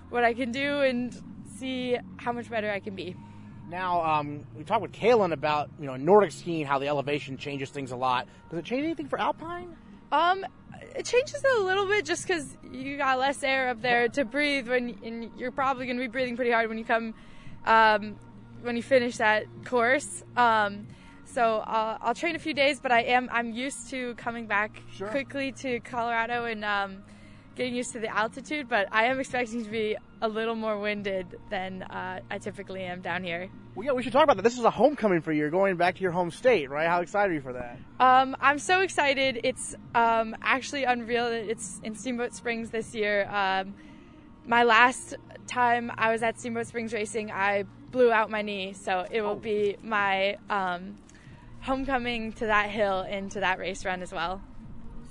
what 0.09 0.23
I 0.23 0.33
can 0.33 0.51
do 0.51 0.81
and 0.81 1.15
see 1.57 1.97
how 2.17 2.31
much 2.31 2.49
better 2.49 2.69
I 2.69 2.79
can 2.79 2.95
be. 2.95 3.15
Now, 3.69 4.03
um, 4.03 4.43
we 4.55 4.63
talked 4.63 4.81
with 4.81 4.91
Kaelyn 4.91 5.31
about 5.31 5.69
you 5.79 5.87
know 5.87 5.95
Nordic 5.95 6.31
skiing, 6.31 6.65
how 6.65 6.77
the 6.77 6.87
elevation 6.87 7.37
changes 7.37 7.69
things 7.69 7.91
a 7.91 7.95
lot. 7.95 8.27
Does 8.49 8.59
it 8.59 8.65
change 8.65 8.83
anything 8.83 9.07
for 9.07 9.19
alpine? 9.19 9.75
Um, 10.11 10.45
it 10.95 11.05
changes 11.05 11.43
a 11.57 11.61
little 11.61 11.85
bit 11.85 12.05
just 12.05 12.27
because 12.27 12.57
you 12.71 12.97
got 12.97 13.19
less 13.19 13.43
air 13.43 13.69
up 13.69 13.81
there 13.81 14.07
to 14.09 14.25
breathe 14.25 14.67
when, 14.69 14.97
and 15.03 15.29
you're 15.37 15.51
probably 15.51 15.85
going 15.85 15.97
to 15.97 16.01
be 16.03 16.07
breathing 16.07 16.35
pretty 16.35 16.51
hard 16.51 16.69
when 16.69 16.77
you 16.77 16.85
come, 16.85 17.13
um, 17.65 18.15
when 18.61 18.75
you 18.75 18.83
finish 18.83 19.17
that 19.17 19.45
course. 19.65 20.23
Um, 20.37 20.87
so 21.25 21.63
I'll, 21.65 21.97
I'll 22.01 22.13
train 22.15 22.35
a 22.35 22.39
few 22.39 22.53
days, 22.53 22.79
but 22.79 22.91
I 22.91 23.01
am 23.01 23.29
I'm 23.31 23.51
used 23.51 23.89
to 23.89 24.15
coming 24.15 24.47
back 24.47 24.81
Sure. 24.93 25.07
quickly 25.09 25.51
to 25.53 25.79
Colorado 25.81 26.45
and 26.45 26.63
um, 26.63 27.03
getting 27.55 27.75
used 27.75 27.93
to 27.93 27.99
the 27.99 28.15
altitude. 28.15 28.67
But 28.69 28.87
I 28.91 29.05
am 29.05 29.19
expecting 29.19 29.63
to 29.63 29.69
be 29.69 29.97
a 30.21 30.27
little 30.27 30.55
more 30.55 30.79
winded 30.79 31.39
than 31.49 31.83
uh, 31.83 32.19
I 32.29 32.37
typically 32.37 32.83
am 32.83 33.01
down 33.01 33.23
here. 33.23 33.49
Well, 33.75 33.85
yeah, 33.85 33.91
we 33.91 34.03
should 34.03 34.13
talk 34.13 34.23
about 34.23 34.37
that. 34.37 34.43
This 34.43 34.57
is 34.57 34.63
a 34.63 34.69
homecoming 34.69 35.21
for 35.21 35.31
you. 35.31 35.39
You're 35.39 35.49
going 35.49 35.75
back 35.75 35.95
to 35.95 36.01
your 36.01 36.11
home 36.11 36.31
state, 36.31 36.69
right? 36.69 36.87
How 36.87 37.01
excited 37.01 37.31
are 37.31 37.33
you 37.35 37.41
for 37.41 37.53
that? 37.53 37.77
Um, 37.99 38.35
I'm 38.39 38.59
so 38.59 38.81
excited. 38.81 39.41
It's 39.43 39.75
um, 39.93 40.35
actually 40.41 40.85
unreal 40.85 41.29
that 41.29 41.49
it's 41.49 41.81
in 41.83 41.95
Steamboat 41.95 42.33
Springs 42.33 42.69
this 42.69 42.95
year. 42.95 43.27
Um, 43.29 43.75
my 44.45 44.63
last 44.63 45.15
time 45.47 45.91
I 45.97 46.11
was 46.11 46.23
at 46.23 46.39
Steamboat 46.39 46.67
Springs 46.67 46.93
racing, 46.93 47.31
I 47.31 47.65
blew 47.91 48.11
out 48.11 48.29
my 48.29 48.41
knee, 48.41 48.73
so 48.73 49.05
it 49.09 49.21
will 49.21 49.35
be 49.35 49.77
my 49.81 50.37
um, 50.49 50.97
homecoming 51.61 52.31
to 52.33 52.45
that 52.45 52.69
hill 52.69 53.01
and 53.01 53.31
to 53.31 53.39
that 53.41 53.59
race 53.59 53.85
run 53.85 54.01
as 54.01 54.11
well. 54.11 54.41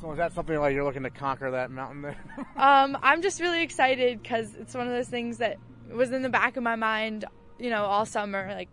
So 0.05 0.13
is 0.13 0.19
that 0.19 0.35
something 0.35 0.59
like 0.59 0.75
you're 0.75 0.85
looking 0.85 1.05
to 1.05 1.11
conquer 1.11 1.53
that 1.53 1.71
mountain 1.71 2.03
there? 2.03 2.17
Um, 2.57 2.99
I'm 3.03 3.23
just 3.23 3.41
really 3.41 3.63
excited 3.63 4.23
because 4.23 4.55
it's 4.55 4.75
one 4.75 4.87
of 4.87 4.93
those 4.93 5.09
things 5.09 5.39
that 5.39 5.57
was 5.91 6.13
in 6.13 6.21
the 6.21 6.29
back 6.29 6.59
of 6.59 6.63
my 6.63 6.77
mind, 6.77 7.25
you 7.59 7.71
know, 7.71 7.85
all 7.85 8.05
summer. 8.05 8.47
Like, 8.53 8.69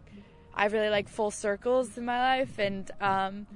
I 0.54 0.66
really 0.66 0.90
like 0.90 1.08
full 1.08 1.32
circles 1.32 1.98
in 1.98 2.04
my 2.04 2.20
life, 2.20 2.60
and 2.60 2.92
um, 3.00 3.48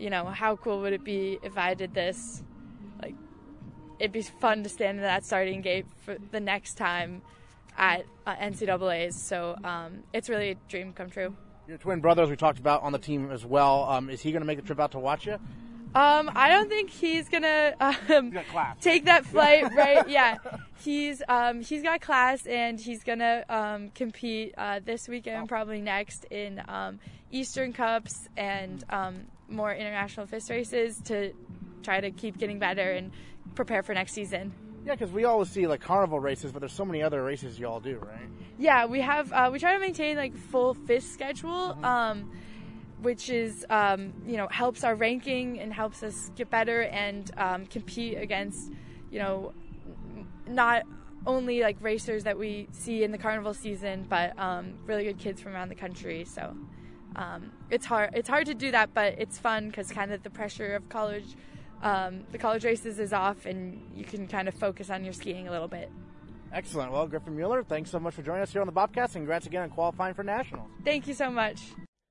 you 0.00 0.10
know, 0.10 0.24
how 0.24 0.56
cool 0.56 0.80
would 0.80 0.92
it 0.92 1.04
be 1.04 1.38
if 1.44 1.56
I 1.56 1.74
did 1.74 1.94
this? 1.94 2.42
Like, 3.00 3.14
it'd 4.00 4.10
be 4.10 4.22
fun 4.22 4.64
to 4.64 4.68
stand 4.68 4.98
in 4.98 5.04
that 5.04 5.24
starting 5.24 5.60
gate 5.60 5.86
for 6.04 6.16
the 6.32 6.40
next 6.40 6.74
time 6.74 7.22
at 7.78 8.04
uh, 8.26 8.34
NCAA's. 8.34 9.14
So 9.14 9.56
um, 9.62 10.02
it's 10.12 10.28
really 10.28 10.50
a 10.50 10.56
dream 10.68 10.92
come 10.92 11.08
true. 11.08 11.36
your 11.68 11.78
twin 11.78 12.00
brothers 12.00 12.28
we 12.28 12.36
talked 12.36 12.58
about 12.58 12.82
on 12.82 12.90
the 12.90 12.98
team 12.98 13.30
as 13.30 13.44
well. 13.44 13.84
Um, 13.84 14.10
is 14.10 14.20
he 14.20 14.32
going 14.32 14.42
to 14.42 14.46
make 14.46 14.58
the 14.58 14.66
trip 14.66 14.80
out 14.80 14.90
to 14.92 14.98
watch 14.98 15.26
you? 15.26 15.38
Um, 15.94 16.30
I 16.34 16.48
don't 16.48 16.68
think 16.70 16.88
he's 16.90 17.28
gonna 17.28 17.74
um, 17.80 18.32
take 18.80 19.04
that 19.04 19.26
flight, 19.32 19.74
right? 19.74 20.08
yeah, 20.08 20.38
he's 20.82 21.22
um, 21.28 21.60
he's 21.60 21.82
got 21.82 22.00
class 22.00 22.46
and 22.46 22.80
he's 22.80 23.04
gonna 23.04 23.44
um, 23.50 23.90
compete 23.90 24.54
uh, 24.56 24.80
this 24.84 25.06
weekend, 25.06 25.48
probably 25.48 25.82
next 25.82 26.24
in 26.30 26.62
um, 26.66 26.98
Eastern 27.30 27.72
Cups 27.74 28.28
and 28.36 28.82
um, 28.88 29.26
more 29.48 29.74
international 29.74 30.26
FIS 30.26 30.48
races 30.48 30.98
to 31.04 31.32
try 31.82 32.00
to 32.00 32.10
keep 32.10 32.38
getting 32.38 32.58
better 32.58 32.92
and 32.92 33.10
prepare 33.54 33.82
for 33.82 33.92
next 33.94 34.12
season. 34.12 34.52
Yeah, 34.84 34.94
because 34.94 35.12
we 35.12 35.24
always 35.24 35.48
see 35.48 35.66
like 35.66 35.80
carnival 35.80 36.18
races, 36.18 36.52
but 36.52 36.60
there's 36.60 36.72
so 36.72 36.84
many 36.84 37.02
other 37.02 37.22
races 37.22 37.58
y'all 37.58 37.80
do, 37.80 37.98
right? 37.98 38.28
Yeah, 38.58 38.86
we 38.86 39.00
have 39.00 39.32
uh, 39.32 39.50
we 39.52 39.58
try 39.58 39.74
to 39.74 39.78
maintain 39.78 40.16
like 40.16 40.34
full 40.34 40.74
FIS 40.74 41.08
schedule, 41.10 41.76
um, 41.84 42.32
which 43.02 43.28
is 43.28 43.66
um, 43.70 44.12
you 44.26 44.36
know 44.36 44.48
helps 44.48 44.84
our 44.84 44.94
ranking 44.94 45.60
and 45.60 45.72
helps 45.72 46.02
us 46.02 46.30
get 46.36 46.50
better 46.50 46.82
and 46.82 47.30
um, 47.36 47.66
compete 47.66 48.18
against 48.18 48.72
you 49.10 49.18
know 49.18 49.52
not 50.46 50.84
only 51.26 51.60
like 51.60 51.76
racers 51.80 52.24
that 52.24 52.38
we 52.38 52.68
see 52.72 53.04
in 53.04 53.12
the 53.12 53.18
carnival 53.18 53.54
season, 53.54 54.06
but 54.08 54.36
um, 54.38 54.74
really 54.86 55.04
good 55.04 55.18
kids 55.18 55.40
from 55.40 55.54
around 55.54 55.68
the 55.68 55.74
country. 55.74 56.24
So 56.24 56.56
um, 57.16 57.52
it's 57.70 57.86
hard 57.86 58.10
it's 58.14 58.28
hard 58.28 58.46
to 58.46 58.54
do 58.54 58.70
that, 58.70 58.94
but 58.94 59.14
it's 59.18 59.38
fun 59.38 59.68
because 59.68 59.90
kind 59.90 60.12
of 60.12 60.22
the 60.22 60.30
pressure 60.30 60.74
of 60.74 60.88
college. 60.88 61.36
Um, 61.82 62.24
the 62.30 62.38
college 62.38 62.64
races 62.64 63.00
is 63.00 63.12
off, 63.12 63.44
and 63.44 63.82
you 63.94 64.04
can 64.04 64.28
kind 64.28 64.46
of 64.46 64.54
focus 64.54 64.88
on 64.88 65.02
your 65.02 65.12
skiing 65.12 65.48
a 65.48 65.50
little 65.50 65.66
bit. 65.66 65.90
Excellent. 66.52 66.92
Well, 66.92 67.08
Griffin 67.08 67.34
Mueller, 67.34 67.64
thanks 67.64 67.90
so 67.90 67.98
much 67.98 68.14
for 68.14 68.22
joining 68.22 68.42
us 68.42 68.52
here 68.52 68.60
on 68.60 68.68
the 68.68 68.72
Bobcast, 68.72 69.06
and 69.06 69.14
congrats 69.14 69.46
again 69.46 69.62
on 69.62 69.70
qualifying 69.70 70.14
for 70.14 70.22
nationals. 70.22 70.70
Thank 70.84 71.08
you 71.08 71.14
so 71.14 71.30
much. 71.30 71.60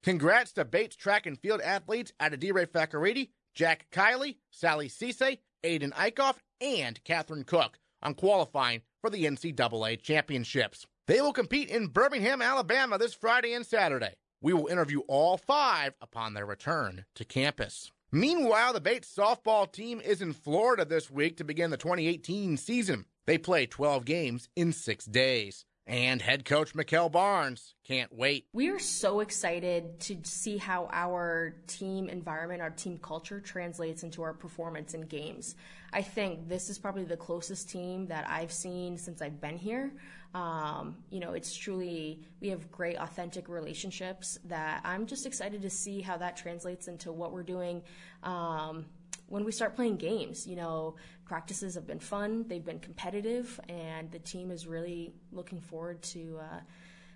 Congrats 0.03 0.51
to 0.53 0.65
Bates 0.65 0.95
track 0.95 1.27
and 1.27 1.39
field 1.39 1.61
athletes 1.61 2.11
Adidire 2.19 2.65
Fakariti, 2.65 3.29
Jack 3.53 3.85
Kiley, 3.91 4.37
Sally 4.49 4.89
Cisse, 4.89 5.37
Aiden 5.63 5.93
Eichhoff, 5.93 6.37
and 6.59 7.03
Catherine 7.03 7.43
Cook 7.43 7.77
on 8.01 8.15
qualifying 8.15 8.81
for 8.99 9.11
the 9.11 9.25
NCAA 9.25 10.01
championships. 10.01 10.87
They 11.05 11.21
will 11.21 11.33
compete 11.33 11.69
in 11.69 11.87
Birmingham, 11.87 12.41
Alabama 12.41 12.97
this 12.97 13.13
Friday 13.13 13.53
and 13.53 13.65
Saturday. 13.65 14.15
We 14.41 14.53
will 14.53 14.67
interview 14.67 15.01
all 15.07 15.37
five 15.37 15.93
upon 16.01 16.33
their 16.33 16.47
return 16.47 17.05
to 17.13 17.23
campus. 17.23 17.91
Meanwhile, 18.11 18.73
the 18.73 18.81
Bates 18.81 19.13
softball 19.15 19.71
team 19.71 20.01
is 20.01 20.21
in 20.21 20.33
Florida 20.33 20.83
this 20.83 21.11
week 21.11 21.37
to 21.37 21.43
begin 21.43 21.69
the 21.69 21.77
2018 21.77 22.57
season. 22.57 23.05
They 23.27 23.37
play 23.37 23.67
12 23.67 24.03
games 24.03 24.49
in 24.55 24.73
six 24.73 25.05
days. 25.05 25.65
And 25.87 26.21
head 26.21 26.45
coach 26.45 26.73
McKell 26.73 27.11
Barnes 27.11 27.73
can't 27.85 28.13
wait. 28.13 28.45
We 28.53 28.69
are 28.69 28.79
so 28.79 29.19
excited 29.19 29.99
to 30.01 30.19
see 30.23 30.57
how 30.57 30.87
our 30.91 31.55
team 31.67 32.07
environment, 32.07 32.61
our 32.61 32.69
team 32.69 32.99
culture 32.99 33.39
translates 33.39 34.03
into 34.03 34.21
our 34.21 34.33
performance 34.33 34.93
in 34.93 35.01
games. 35.01 35.55
I 35.91 36.03
think 36.03 36.47
this 36.47 36.69
is 36.69 36.77
probably 36.77 37.03
the 37.03 37.17
closest 37.17 37.69
team 37.69 38.05
that 38.07 38.29
I've 38.29 38.51
seen 38.51 38.97
since 38.97 39.21
I've 39.21 39.41
been 39.41 39.57
here. 39.57 39.91
Um, 40.33 40.97
you 41.09 41.19
know, 41.19 41.33
it's 41.33 41.53
truly, 41.53 42.21
we 42.39 42.49
have 42.49 42.71
great, 42.71 42.97
authentic 42.97 43.49
relationships 43.49 44.39
that 44.45 44.81
I'm 44.85 45.05
just 45.05 45.25
excited 45.25 45.61
to 45.63 45.69
see 45.69 45.99
how 45.99 46.15
that 46.17 46.37
translates 46.37 46.87
into 46.87 47.11
what 47.11 47.33
we're 47.33 47.43
doing. 47.43 47.81
Um, 48.23 48.85
when 49.31 49.45
we 49.45 49.51
start 49.51 49.75
playing 49.75 49.95
games. 49.95 50.45
You 50.45 50.57
know, 50.57 50.95
practices 51.25 51.75
have 51.75 51.87
been 51.87 51.99
fun, 51.99 52.45
they've 52.47 52.63
been 52.63 52.79
competitive, 52.79 53.59
and 53.69 54.11
the 54.11 54.19
team 54.19 54.51
is 54.51 54.67
really 54.67 55.13
looking 55.31 55.61
forward 55.61 56.01
to 56.03 56.39
uh, 56.41 56.59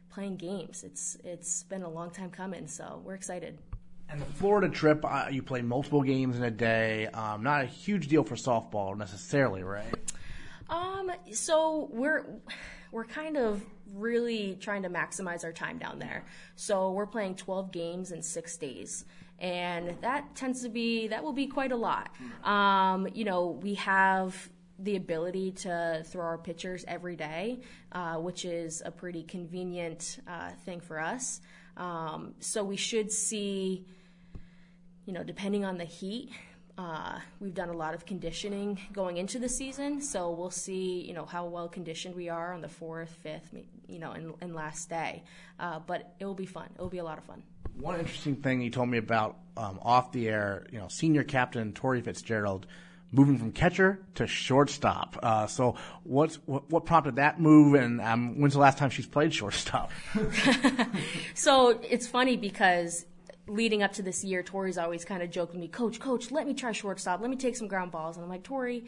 playing 0.09 0.37
games. 0.37 0.83
It's 0.83 1.17
it's 1.23 1.63
been 1.63 1.83
a 1.83 1.89
long 1.89 2.09
time 2.09 2.31
coming, 2.31 2.67
so 2.67 3.01
we're 3.03 3.15
excited. 3.15 3.59
And 4.07 4.21
the 4.21 4.25
Florida 4.25 4.69
trip, 4.69 5.03
uh, 5.03 5.27
you 5.31 5.41
play 5.41 5.61
multiple 5.61 6.03
games 6.03 6.37
in 6.37 6.43
a 6.43 6.51
day. 6.51 7.07
Um, 7.07 7.43
not 7.43 7.63
a 7.63 7.65
huge 7.65 8.07
deal 8.07 8.23
for 8.23 8.35
softball 8.35 8.95
necessarily, 8.95 9.63
right? 9.63 10.13
Um, 10.69 11.11
so 11.31 11.89
we're 11.91 12.25
we're 12.91 13.05
kind 13.05 13.35
of 13.35 13.61
really 13.93 14.57
trying 14.59 14.83
to 14.83 14.89
maximize 14.89 15.43
our 15.43 15.51
time 15.51 15.77
down 15.77 15.99
there. 15.99 16.23
So 16.55 16.91
we're 16.91 17.05
playing 17.05 17.35
12 17.35 17.71
games 17.71 18.11
in 18.11 18.21
six 18.21 18.57
days. 18.57 19.05
And 19.39 19.95
that 20.01 20.35
tends 20.35 20.61
to 20.63 20.69
be, 20.69 21.07
that 21.09 21.23
will 21.23 21.33
be 21.33 21.47
quite 21.47 21.71
a 21.71 21.75
lot. 21.75 22.09
Um, 22.43 23.07
you 23.13 23.25
know, 23.25 23.59
we 23.61 23.73
have 23.75 24.49
the 24.79 24.95
ability 24.95 25.51
to 25.51 26.03
throw 26.05 26.25
our 26.25 26.37
pitchers 26.37 26.85
every 26.87 27.15
day, 27.15 27.59
uh, 27.91 28.15
which 28.15 28.45
is 28.45 28.81
a 28.85 28.91
pretty 28.91 29.23
convenient 29.23 30.19
uh, 30.27 30.51
thing 30.65 30.79
for 30.79 30.99
us. 30.99 31.41
Um, 31.77 32.35
so 32.39 32.63
we 32.63 32.77
should 32.77 33.11
see, 33.11 33.85
you 35.05 35.13
know, 35.13 35.23
depending 35.23 35.65
on 35.65 35.77
the 35.77 35.85
heat, 35.85 36.31
uh, 36.77 37.19
we've 37.39 37.53
done 37.53 37.69
a 37.69 37.77
lot 37.77 37.93
of 37.93 38.05
conditioning 38.05 38.79
going 38.91 39.17
into 39.17 39.39
the 39.39 39.47
season, 39.47 40.01
so 40.01 40.31
we'll 40.31 40.49
see, 40.49 41.01
you 41.07 41.13
know, 41.13 41.25
how 41.25 41.45
well 41.45 41.69
conditioned 41.69 42.15
we 42.15 42.27
are 42.27 42.53
on 42.53 42.61
the 42.61 42.67
fourth, 42.67 43.11
fifth, 43.23 43.53
you 43.87 43.99
know, 43.99 44.11
and, 44.11 44.33
and 44.41 44.53
last 44.53 44.89
day. 44.89 45.23
Uh, 45.59 45.79
but 45.79 46.15
it 46.19 46.25
will 46.25 46.33
be 46.33 46.45
fun. 46.45 46.67
It 46.75 46.81
will 46.81 46.89
be 46.89 46.97
a 46.97 47.03
lot 47.03 47.17
of 47.17 47.23
fun. 47.23 47.43
One 47.79 47.99
interesting 47.99 48.35
thing 48.37 48.61
you 48.61 48.69
told 48.69 48.89
me 48.89 48.97
about 48.97 49.37
um, 49.55 49.79
off 49.81 50.11
the 50.11 50.27
air, 50.27 50.65
you 50.71 50.79
know, 50.79 50.87
senior 50.89 51.23
captain 51.23 51.71
Tori 51.71 52.01
Fitzgerald 52.01 52.67
moving 53.11 53.37
from 53.37 53.51
catcher 53.53 53.99
to 54.15 54.27
shortstop. 54.27 55.17
Uh, 55.23 55.47
so 55.47 55.75
what's, 56.03 56.35
what, 56.45 56.69
what 56.69 56.85
prompted 56.85 57.15
that 57.17 57.39
move, 57.39 57.75
and 57.75 58.01
um, 58.01 58.39
when's 58.39 58.53
the 58.53 58.59
last 58.59 58.77
time 58.77 58.89
she's 58.89 59.07
played 59.07 59.33
shortstop? 59.33 59.91
So 61.35 61.79
it's 61.81 62.07
funny 62.07 62.37
because 62.37 63.05
leading 63.47 63.83
up 63.83 63.93
to 63.93 64.01
this 64.01 64.23
year, 64.23 64.41
Tori's 64.43 64.77
always 64.77 65.05
kind 65.05 65.21
of 65.21 65.29
with 65.51 65.59
me, 65.59 65.67
Coach, 65.67 65.99
Coach, 65.99 66.31
let 66.31 66.47
me 66.47 66.53
try 66.53 66.71
shortstop. 66.71 67.21
Let 67.21 67.29
me 67.29 67.35
take 67.35 67.55
some 67.55 67.67
ground 67.67 67.91
balls. 67.91 68.17
And 68.17 68.23
I'm 68.23 68.29
like, 68.29 68.43
Tori, 68.43 68.85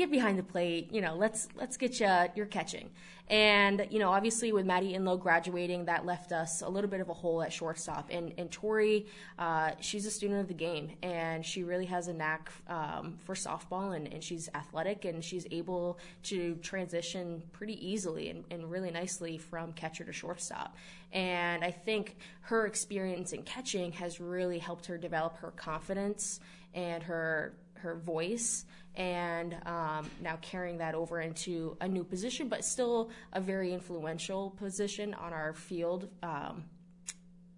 get 0.00 0.10
behind 0.10 0.38
the 0.38 0.42
plate. 0.42 0.88
You 0.90 1.02
know, 1.02 1.14
let's 1.14 1.48
let's 1.54 1.76
get 1.76 2.00
you 2.00 2.08
your 2.34 2.46
catching. 2.46 2.90
And 3.28 3.86
you 3.90 4.00
know, 4.00 4.10
obviously 4.10 4.52
with 4.52 4.66
Maddie 4.66 4.94
Inlow 4.94 5.20
graduating, 5.20 5.84
that 5.84 6.04
left 6.04 6.32
us 6.32 6.62
a 6.62 6.68
little 6.68 6.90
bit 6.90 7.00
of 7.00 7.10
a 7.10 7.14
hole 7.14 7.42
at 7.42 7.52
shortstop. 7.52 8.08
And 8.10 8.32
and 8.38 8.50
Tori, 8.50 9.06
uh, 9.38 9.72
she's 9.80 10.06
a 10.06 10.10
student 10.10 10.40
of 10.40 10.48
the 10.48 10.54
game, 10.54 10.92
and 11.02 11.44
she 11.44 11.62
really 11.62 11.84
has 11.86 12.08
a 12.08 12.14
knack 12.14 12.50
um, 12.66 13.18
for 13.24 13.34
softball, 13.34 13.94
and, 13.94 14.12
and 14.12 14.24
she's 14.24 14.48
athletic, 14.54 15.04
and 15.04 15.22
she's 15.22 15.46
able 15.50 15.98
to 16.24 16.56
transition 16.56 17.42
pretty 17.52 17.76
easily 17.86 18.30
and, 18.30 18.44
and 18.50 18.70
really 18.70 18.90
nicely 18.90 19.36
from 19.36 19.72
catcher 19.74 20.04
to 20.04 20.12
shortstop. 20.12 20.74
And 21.12 21.62
I 21.62 21.72
think 21.72 22.16
her 22.42 22.66
experience 22.66 23.32
in 23.32 23.42
catching 23.42 23.92
has 23.92 24.18
really 24.18 24.58
helped 24.58 24.86
her 24.86 24.96
develop 24.96 25.36
her 25.38 25.50
confidence 25.50 26.40
and 26.74 27.02
her 27.02 27.52
her 27.82 27.94
voice 27.94 28.64
and 28.94 29.56
um, 29.66 30.10
now 30.20 30.38
carrying 30.40 30.78
that 30.78 30.94
over 30.94 31.20
into 31.20 31.76
a 31.80 31.88
new 31.88 32.04
position, 32.04 32.48
but 32.48 32.64
still 32.64 33.10
a 33.32 33.40
very 33.40 33.72
influential 33.72 34.50
position 34.50 35.14
on 35.14 35.32
our 35.32 35.52
field. 35.54 36.08
Um, 36.22 36.64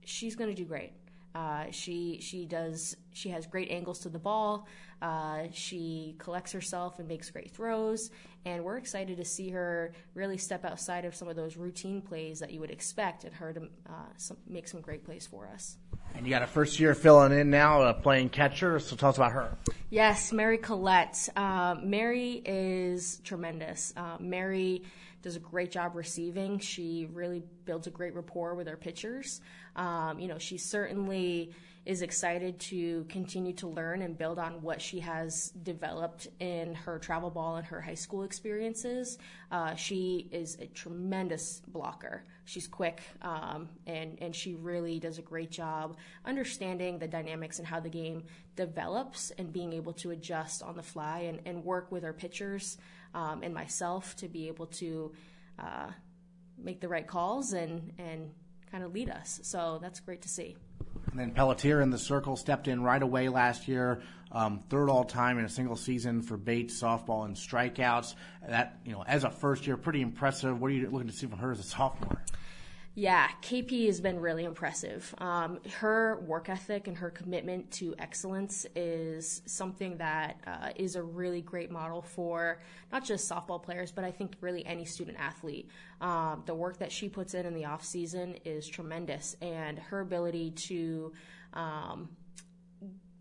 she's 0.05 0.37
going 0.37 0.51
to 0.51 0.57
do 0.57 0.65
great. 0.65 0.93
Uh, 1.35 1.65
she 1.71 2.19
she 2.21 2.45
does 2.45 2.95
she 3.15 3.31
has 3.31 3.47
great 3.47 3.71
angles 3.71 4.01
to 4.01 4.11
the 4.11 4.19
ball. 4.19 4.67
Uh, 5.01 5.45
she 5.53 6.15
collects 6.19 6.53
herself 6.53 6.99
and 6.99 7.09
makes 7.09 7.31
great 7.31 7.51
throws, 7.51 8.11
and 8.45 8.63
we're 8.63 8.77
excited 8.77 9.17
to 9.17 9.25
see 9.25 9.49
her 9.51 9.93
really 10.15 10.37
step 10.37 10.65
outside 10.65 11.05
of 11.05 11.15
some 11.15 11.29
of 11.29 11.35
those 11.35 11.57
routine 11.57 12.03
plays 12.03 12.39
that 12.39 12.53
you 12.53 12.61
would 12.61 12.71
expect, 12.71 13.25
and 13.25 13.35
her 13.35 13.53
to 13.53 13.63
uh, 13.89 14.13
some, 14.17 14.37
make 14.47 14.69
some 14.69 14.81
great 14.81 15.05
plays 15.05 15.27
for 15.27 15.49
us. 15.49 15.79
And 16.15 16.27
you 16.27 16.31
got 16.31 16.43
a 16.43 16.47
first 16.47 16.79
year 16.79 16.95
filling 16.95 17.33
in 17.33 17.51
now, 17.51 17.83
uh, 17.83 17.93
playing 17.93 18.29
catcher. 18.29 18.79
So 18.79 18.97
tell 18.97 19.09
us 19.09 19.17
about 19.17 19.33
her. 19.33 19.57
Yes, 19.91 20.33
Mary 20.33 20.59
Collette. 20.59 21.29
Uh, 21.35 21.77
Mary 21.83 22.43
is 22.45 23.21
tremendous. 23.25 23.93
Uh, 23.97 24.17
Mary 24.21 24.83
does 25.23 25.37
a 25.37 25.41
great 25.41 25.71
job 25.71 25.95
receiving. 25.95 26.59
She 26.59 27.09
really 27.13 27.43
builds 27.65 27.87
a 27.87 27.91
great 27.91 28.15
rapport 28.15 28.55
with 28.55 28.69
our 28.69 28.77
pitchers. 28.77 29.41
Um, 29.77 30.19
you 30.19 30.29
know, 30.29 30.39
she 30.39 30.59
certainly 30.59 31.53
is 31.85 32.03
excited 32.03 32.61
to 32.61 33.05
continue 33.09 33.53
to 33.53 33.67
learn 33.67 34.03
and 34.03 34.17
build 34.17 34.39
on 34.39 34.63
what 34.63 34.81
she 34.81 35.01
has 35.01 35.49
developed 35.63 36.29
in 36.39 36.75
her 36.75 36.99
travel 36.99 37.29
ball 37.29 37.57
and 37.57 37.67
her 37.67 37.81
high 37.81 37.95
school 37.95 38.23
experiences. 38.23 39.19
Uh, 39.51 39.75
she 39.75 40.29
is 40.31 40.57
a 40.61 40.67
tremendous 40.67 41.61
blocker. 41.67 42.25
She's 42.45 42.69
quick, 42.69 43.01
um, 43.21 43.69
and 43.87 44.19
and 44.21 44.35
she 44.35 44.55
really 44.55 45.01
does 45.01 45.19
a 45.19 45.23
great 45.23 45.51
job 45.51 45.97
understanding 46.25 46.99
the 46.99 47.09
dynamics 47.09 47.59
and 47.59 47.67
how 47.67 47.81
the 47.81 47.89
game 47.89 48.25
develops, 48.55 49.31
and 49.33 49.53
being 49.53 49.73
able 49.73 49.93
to 49.95 50.11
adjust 50.11 50.63
on 50.63 50.77
the 50.77 50.83
fly 50.83 51.21
and, 51.21 51.41
and 51.47 51.65
work 51.65 51.91
with 51.91 52.05
our 52.05 52.13
pitchers 52.13 52.79
um, 53.15 53.43
and 53.43 53.55
myself 53.55 54.17
to 54.17 54.29
be 54.29 54.49
able 54.49 54.67
to 54.67 55.13
uh, 55.59 55.91
make 56.59 56.81
the 56.81 56.89
right 56.89 57.07
calls 57.07 57.53
and 57.53 57.93
and 57.99 58.31
kind 58.71 58.85
of 58.85 58.93
lead 58.93 59.11
us. 59.11 59.41
So 59.43 59.79
that's 59.83 60.01
great 60.01 60.23
to 60.23 60.29
see. 60.29 60.57
And 61.11 61.21
then 61.21 61.31
Pelletier 61.33 61.81
in 61.81 61.91
the 61.91 61.99
circle 61.99 62.37
stepped 62.37 62.69
in 62.69 62.83
right 62.83 63.03
away 63.03 63.29
last 63.29 63.69
year, 63.69 64.03
um, 64.31 64.63
third 64.71 64.89
all 64.89 65.05
time 65.05 65.39
in 65.39 65.45
a 65.45 65.49
single 65.49 65.77
season 65.77 66.23
for 66.23 66.37
Bates 66.37 66.81
softball 66.81 67.27
and 67.27 67.37
strikeouts. 67.37 68.15
That 68.49 68.79
you 68.85 68.93
know, 68.93 69.05
as 69.07 69.25
a 69.25 69.31
first 69.31 69.67
year, 69.67 69.77
pretty 69.77 70.01
impressive. 70.01 70.61
What 70.61 70.69
are 70.69 70.75
you 70.75 70.89
looking 70.89 71.09
to 71.09 71.15
see 71.15 71.27
from 71.27 71.39
her 71.39 71.53
as 71.53 71.61
a 71.61 71.65
sophomore? 71.65 72.23
Yeah, 72.95 73.29
KP 73.41 73.87
has 73.87 74.03
been 74.03 74.21
really 74.21 74.45
impressive. 74.45 75.15
Um, 75.17 75.61
her 75.79 76.21
work 76.27 76.51
ethic 76.51 76.89
and 76.89 76.99
her 76.99 77.09
commitment 77.09 77.71
to 77.73 77.95
excellence 77.99 78.67
is 78.77 79.41
something 79.47 79.97
that 79.97 80.39
uh, 80.47 80.71
is 80.77 80.95
a 80.95 81.03
really 81.03 81.41
great 81.41 81.71
model 81.71 82.03
for 82.03 82.61
not 82.93 83.03
just 83.03 83.31
softball 83.31 83.63
players, 83.63 83.93
but 83.93 84.05
I 84.05 84.11
think 84.11 84.37
really 84.43 84.67
any 84.67 84.85
student 84.85 85.19
athlete. 85.19 85.71
Um, 86.03 86.43
the 86.45 86.55
work 86.55 86.81
that 86.81 86.93
she 86.93 87.09
puts 87.09 87.33
in 87.33 87.47
in 87.47 87.55
the 87.55 87.65
off 87.65 87.83
season 87.83 88.37
is 88.45 88.69
tremendous, 88.69 89.37
and 89.41 89.79
her 89.79 90.01
ability 90.01 90.51
to 90.69 91.15
um, 91.55 92.11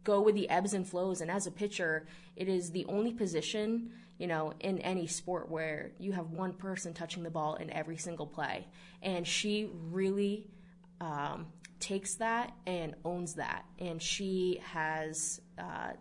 go 0.04 0.20
with 0.20 0.36
the 0.36 0.50
ebbs 0.50 0.74
and 0.74 0.86
flows. 0.86 1.22
And 1.22 1.32
as 1.32 1.48
a 1.48 1.52
pitcher, 1.52 2.08
it 2.36 2.50
is 2.50 2.72
the 2.72 2.84
only 2.86 3.14
position 3.14 3.94
you 4.22 4.28
know, 4.28 4.54
in 4.60 4.78
any 4.82 5.08
sport 5.08 5.50
where 5.50 5.94
you 5.98 6.12
have 6.12 6.30
one 6.30 6.54
person 6.54 6.94
touching 6.94 7.24
the 7.24 7.32
ball 7.32 7.56
in 7.56 7.72
every 7.72 7.98
single 7.98 8.28
play. 8.28 8.68
And 9.02 9.28
she 9.28 9.68
really 9.90 10.46
um, 11.00 11.48
takes 11.80 12.14
that 12.18 12.54
and 12.68 12.94
owns 13.04 13.34
that. 13.34 13.66
And 13.80 14.00
she 14.00 14.62
has 14.74 15.42
uh, 15.58 15.94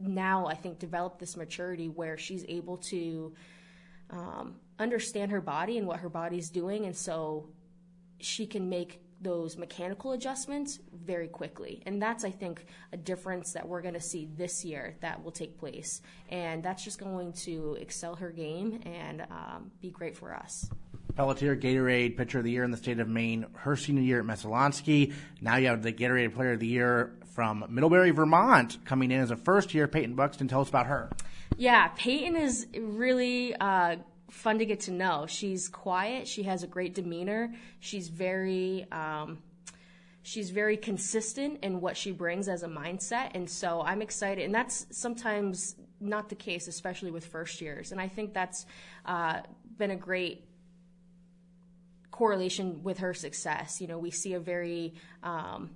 now, 0.00 0.46
I 0.46 0.54
think, 0.54 0.80
developed 0.80 1.20
this 1.20 1.36
maturity 1.36 1.88
where 1.88 2.18
she's 2.18 2.44
able 2.48 2.78
to 2.88 3.34
um, 4.10 4.56
understand 4.80 5.30
her 5.30 5.40
body 5.40 5.78
and 5.78 5.86
what 5.86 6.00
her 6.00 6.08
body's 6.08 6.50
doing. 6.50 6.86
And 6.86 6.96
so 6.96 7.50
she 8.18 8.48
can 8.48 8.68
make 8.68 9.00
those 9.20 9.56
mechanical 9.56 10.12
adjustments 10.12 10.80
very 11.04 11.28
quickly. 11.28 11.82
And 11.86 12.00
that's, 12.00 12.24
I 12.24 12.30
think, 12.30 12.64
a 12.92 12.96
difference 12.96 13.52
that 13.52 13.68
we're 13.68 13.82
going 13.82 13.94
to 13.94 14.00
see 14.00 14.28
this 14.36 14.64
year 14.64 14.96
that 15.00 15.22
will 15.22 15.32
take 15.32 15.58
place. 15.58 16.00
And 16.28 16.62
that's 16.62 16.82
just 16.82 16.98
going 16.98 17.32
to 17.44 17.76
excel 17.80 18.14
her 18.16 18.30
game 18.30 18.80
and 18.84 19.22
um, 19.30 19.70
be 19.80 19.90
great 19.90 20.16
for 20.16 20.34
us. 20.34 20.68
Pelletier 21.16 21.56
Gatorade 21.56 22.16
Pitcher 22.16 22.38
of 22.38 22.44
the 22.44 22.50
Year 22.50 22.64
in 22.64 22.70
the 22.70 22.76
state 22.76 23.00
of 23.00 23.08
Maine, 23.08 23.46
her 23.54 23.76
senior 23.76 24.02
year 24.02 24.20
at 24.20 24.26
Messalonskee. 24.26 25.12
Now 25.40 25.56
you 25.56 25.68
have 25.68 25.82
the 25.82 25.92
Gatorade 25.92 26.34
Player 26.34 26.52
of 26.52 26.60
the 26.60 26.66
Year 26.66 27.12
from 27.34 27.64
Middlebury, 27.68 28.10
Vermont, 28.10 28.78
coming 28.84 29.10
in 29.10 29.20
as 29.20 29.30
a 29.30 29.36
first 29.36 29.74
year. 29.74 29.86
Peyton 29.86 30.14
Buxton, 30.14 30.48
tell 30.48 30.60
us 30.60 30.68
about 30.68 30.86
her. 30.86 31.10
Yeah, 31.56 31.88
Peyton 31.88 32.36
is 32.36 32.66
really 32.78 33.54
uh, 33.54 33.96
fun 34.30 34.58
to 34.58 34.66
get 34.66 34.80
to 34.80 34.92
know. 34.92 35.26
She's 35.26 35.68
quiet. 35.68 36.26
She 36.26 36.44
has 36.44 36.62
a 36.62 36.66
great 36.66 36.94
demeanor. 36.94 37.52
She's 37.80 38.08
very 38.08 38.86
um, 38.90 39.38
she's 40.22 40.50
very 40.50 40.76
consistent 40.76 41.60
in 41.62 41.80
what 41.80 41.96
she 41.96 42.12
brings 42.12 42.48
as 42.48 42.62
a 42.62 42.68
mindset, 42.68 43.30
and 43.34 43.48
so 43.48 43.82
I'm 43.82 44.02
excited. 44.02 44.44
And 44.44 44.54
that's 44.54 44.86
sometimes 44.90 45.76
not 46.00 46.28
the 46.28 46.34
case, 46.34 46.68
especially 46.68 47.10
with 47.10 47.26
first 47.26 47.60
years. 47.60 47.92
And 47.92 48.00
I 48.00 48.08
think 48.08 48.32
that's 48.32 48.64
uh, 49.04 49.40
been 49.76 49.90
a 49.90 49.96
great 49.96 50.44
correlation 52.10 52.82
with 52.82 52.98
her 52.98 53.14
success. 53.14 53.80
You 53.80 53.86
know, 53.86 53.98
we 53.98 54.10
see 54.10 54.34
a 54.34 54.40
very 54.40 54.94
um, 55.22 55.70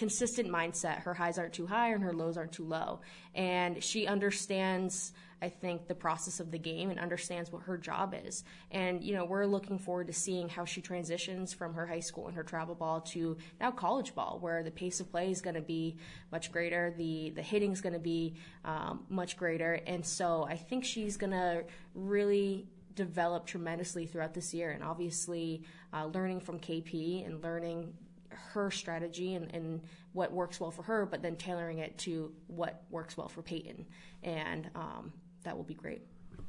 consistent 0.00 0.48
mindset. 0.48 1.02
Her 1.02 1.12
highs 1.12 1.38
aren't 1.38 1.52
too 1.52 1.66
high 1.66 1.92
and 1.92 2.02
her 2.02 2.14
lows 2.14 2.38
aren't 2.38 2.52
too 2.52 2.64
low. 2.64 3.00
And 3.34 3.84
she 3.84 4.06
understands, 4.06 5.12
I 5.42 5.50
think, 5.50 5.88
the 5.88 5.94
process 5.94 6.40
of 6.40 6.50
the 6.50 6.58
game 6.58 6.88
and 6.88 6.98
understands 6.98 7.52
what 7.52 7.64
her 7.64 7.76
job 7.76 8.14
is. 8.24 8.42
And, 8.70 9.04
you 9.04 9.12
know, 9.12 9.26
we're 9.26 9.44
looking 9.44 9.78
forward 9.78 10.06
to 10.06 10.14
seeing 10.14 10.48
how 10.48 10.64
she 10.64 10.80
transitions 10.80 11.52
from 11.52 11.74
her 11.74 11.86
high 11.86 12.00
school 12.00 12.28
and 12.28 12.34
her 12.34 12.42
travel 12.42 12.74
ball 12.74 13.02
to 13.12 13.36
now 13.60 13.70
college 13.72 14.14
ball, 14.14 14.38
where 14.40 14.62
the 14.62 14.70
pace 14.70 15.00
of 15.00 15.10
play 15.10 15.30
is 15.30 15.42
going 15.42 15.56
to 15.56 15.60
be 15.60 15.98
much 16.32 16.50
greater, 16.50 16.94
the, 16.96 17.34
the 17.36 17.42
hitting 17.42 17.70
is 17.70 17.82
going 17.82 17.92
to 17.92 17.98
be 17.98 18.36
um, 18.64 19.04
much 19.10 19.36
greater. 19.36 19.82
And 19.86 20.04
so 20.06 20.46
I 20.48 20.56
think 20.56 20.82
she's 20.86 21.18
going 21.18 21.32
to 21.32 21.64
really 21.94 22.66
develop 22.94 23.44
tremendously 23.44 24.06
throughout 24.06 24.32
this 24.32 24.54
year. 24.54 24.70
And 24.70 24.82
obviously, 24.82 25.62
uh, 25.92 26.06
learning 26.06 26.40
from 26.40 26.58
KP 26.58 27.26
and 27.26 27.42
learning 27.44 27.92
her 28.32 28.70
strategy 28.70 29.34
and, 29.34 29.54
and 29.54 29.82
what 30.12 30.32
works 30.32 30.60
well 30.60 30.70
for 30.70 30.82
her, 30.82 31.06
but 31.06 31.22
then 31.22 31.36
tailoring 31.36 31.78
it 31.78 31.96
to 31.98 32.32
what 32.46 32.84
works 32.90 33.16
well 33.16 33.28
for 33.28 33.42
Peyton. 33.42 33.86
And 34.22 34.70
um, 34.74 35.12
that 35.44 35.56
will 35.56 35.64
be 35.64 35.74
great. 35.74 36.02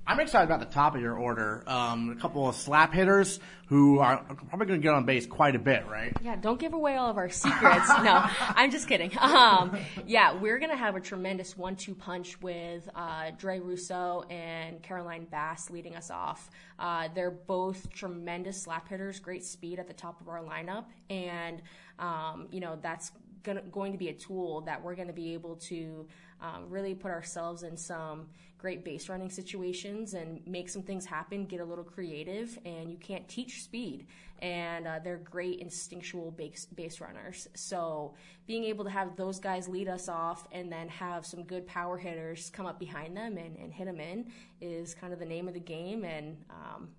I'm 0.08 0.20
excited 0.20 0.46
about 0.46 0.60
the 0.60 0.74
top 0.74 0.96
of 0.96 1.02
your 1.02 1.16
order. 1.16 1.64
Um, 1.68 2.10
a 2.10 2.16
couple 2.20 2.50
of 2.50 2.56
slap 2.56 2.94
hitters 2.94 3.40
who 3.68 4.00
are 4.00 4.18
probably 4.50 4.66
going 4.66 4.82
to 4.82 4.84
get 4.84 4.94
on 4.94 5.06
base 5.06 5.26
quite 5.26 5.56
a 5.56 5.60
bit, 5.60 5.88
right? 5.88 6.12
Yeah, 6.22 6.36
don't 6.36 6.60
give 6.60 6.74
away 6.74 6.98
all 6.98 7.10
of 7.10 7.18
our 7.18 7.30
secrets. 7.30 7.88
no, 8.04 8.22
I'm 8.40 8.72
just 8.72 8.88
kidding. 8.88 9.18
Um, 9.18 9.78
yeah, 10.06 10.34
we're 10.34 10.60
going 10.60 10.72
to 10.72 10.78
have 10.78 10.96
a 10.96 11.00
tremendous 11.00 11.56
one-two 11.56 11.96
punch 11.96 12.42
with 12.42 12.90
uh, 12.96 13.32
Dre 13.38 13.60
Russo 13.60 14.26
and 14.30 14.82
Caroline 14.82 15.26
Bass 15.32 15.70
leading 15.70 15.96
us 15.96 16.12
off. 16.12 16.50
Uh, 16.78 17.08
they're 17.16 17.32
both 17.32 17.90
tremendous 17.92 18.62
slap 18.64 18.90
hitters, 18.90 19.20
great 19.20 19.46
speed 19.46 19.80
at 19.80 19.88
the 19.88 19.94
top 19.94 20.20
of 20.20 20.28
our 20.28 20.42
lineup, 20.42 20.86
and 21.10 21.62
um, 22.00 22.48
you 22.52 22.60
know 22.60 22.78
that's 22.82 23.12
gonna, 23.44 23.62
going 23.62 23.92
to 23.92 23.98
be 23.98 24.10
a 24.10 24.14
tool 24.14 24.62
that 24.62 24.82
we're 24.82 24.96
going 24.96 25.08
to 25.08 25.14
be 25.14 25.34
able 25.34 25.56
to 25.56 26.08
um, 26.42 26.66
really 26.70 26.96
put 26.96 27.12
ourselves 27.12 27.64
in 27.64 27.78
some 27.78 28.28
great 28.58 28.84
base 28.84 29.10
running 29.10 29.30
situations 29.30 30.14
and 30.14 30.46
make 30.46 30.70
some 30.70 30.84
things 30.84 31.06
happen, 31.06 31.46
get 31.46 31.60
a 31.60 31.66
little 31.66 31.84
creative, 31.84 32.60
and 32.66 32.92
you 32.92 32.98
can't 32.98 33.28
teach 33.28 33.64
speed. 33.64 34.06
And 34.40 34.88
uh, 34.88 35.00
they're 35.04 35.18
great 35.18 35.60
instinctual 35.60 36.32
base, 36.32 36.66
base 36.66 37.00
runners. 37.00 37.48
So 37.56 38.16
being 38.48 38.64
able 38.66 38.84
to 38.84 38.90
have 38.90 39.16
those 39.16 39.40
guys 39.40 39.68
lead 39.68 39.88
us 39.88 40.10
off 40.10 40.48
and 40.52 40.72
then 40.72 40.90
have 40.90 41.26
some 41.26 41.44
good 41.44 41.68
power 41.68 41.98
hitters 41.98 42.50
come 42.50 42.66
up 42.66 42.80
behind 42.80 43.16
them 43.16 43.38
and, 43.38 43.56
and 43.58 43.72
hit 43.72 43.86
them 43.86 44.00
in 44.00 44.32
is 44.60 44.96
kind 44.96 45.14
of 45.14 45.20
the 45.20 45.26
name 45.26 45.48
of 45.48 45.54
the 45.54 45.60
game. 45.60 46.04
And 46.04 46.44
um, 46.50 46.90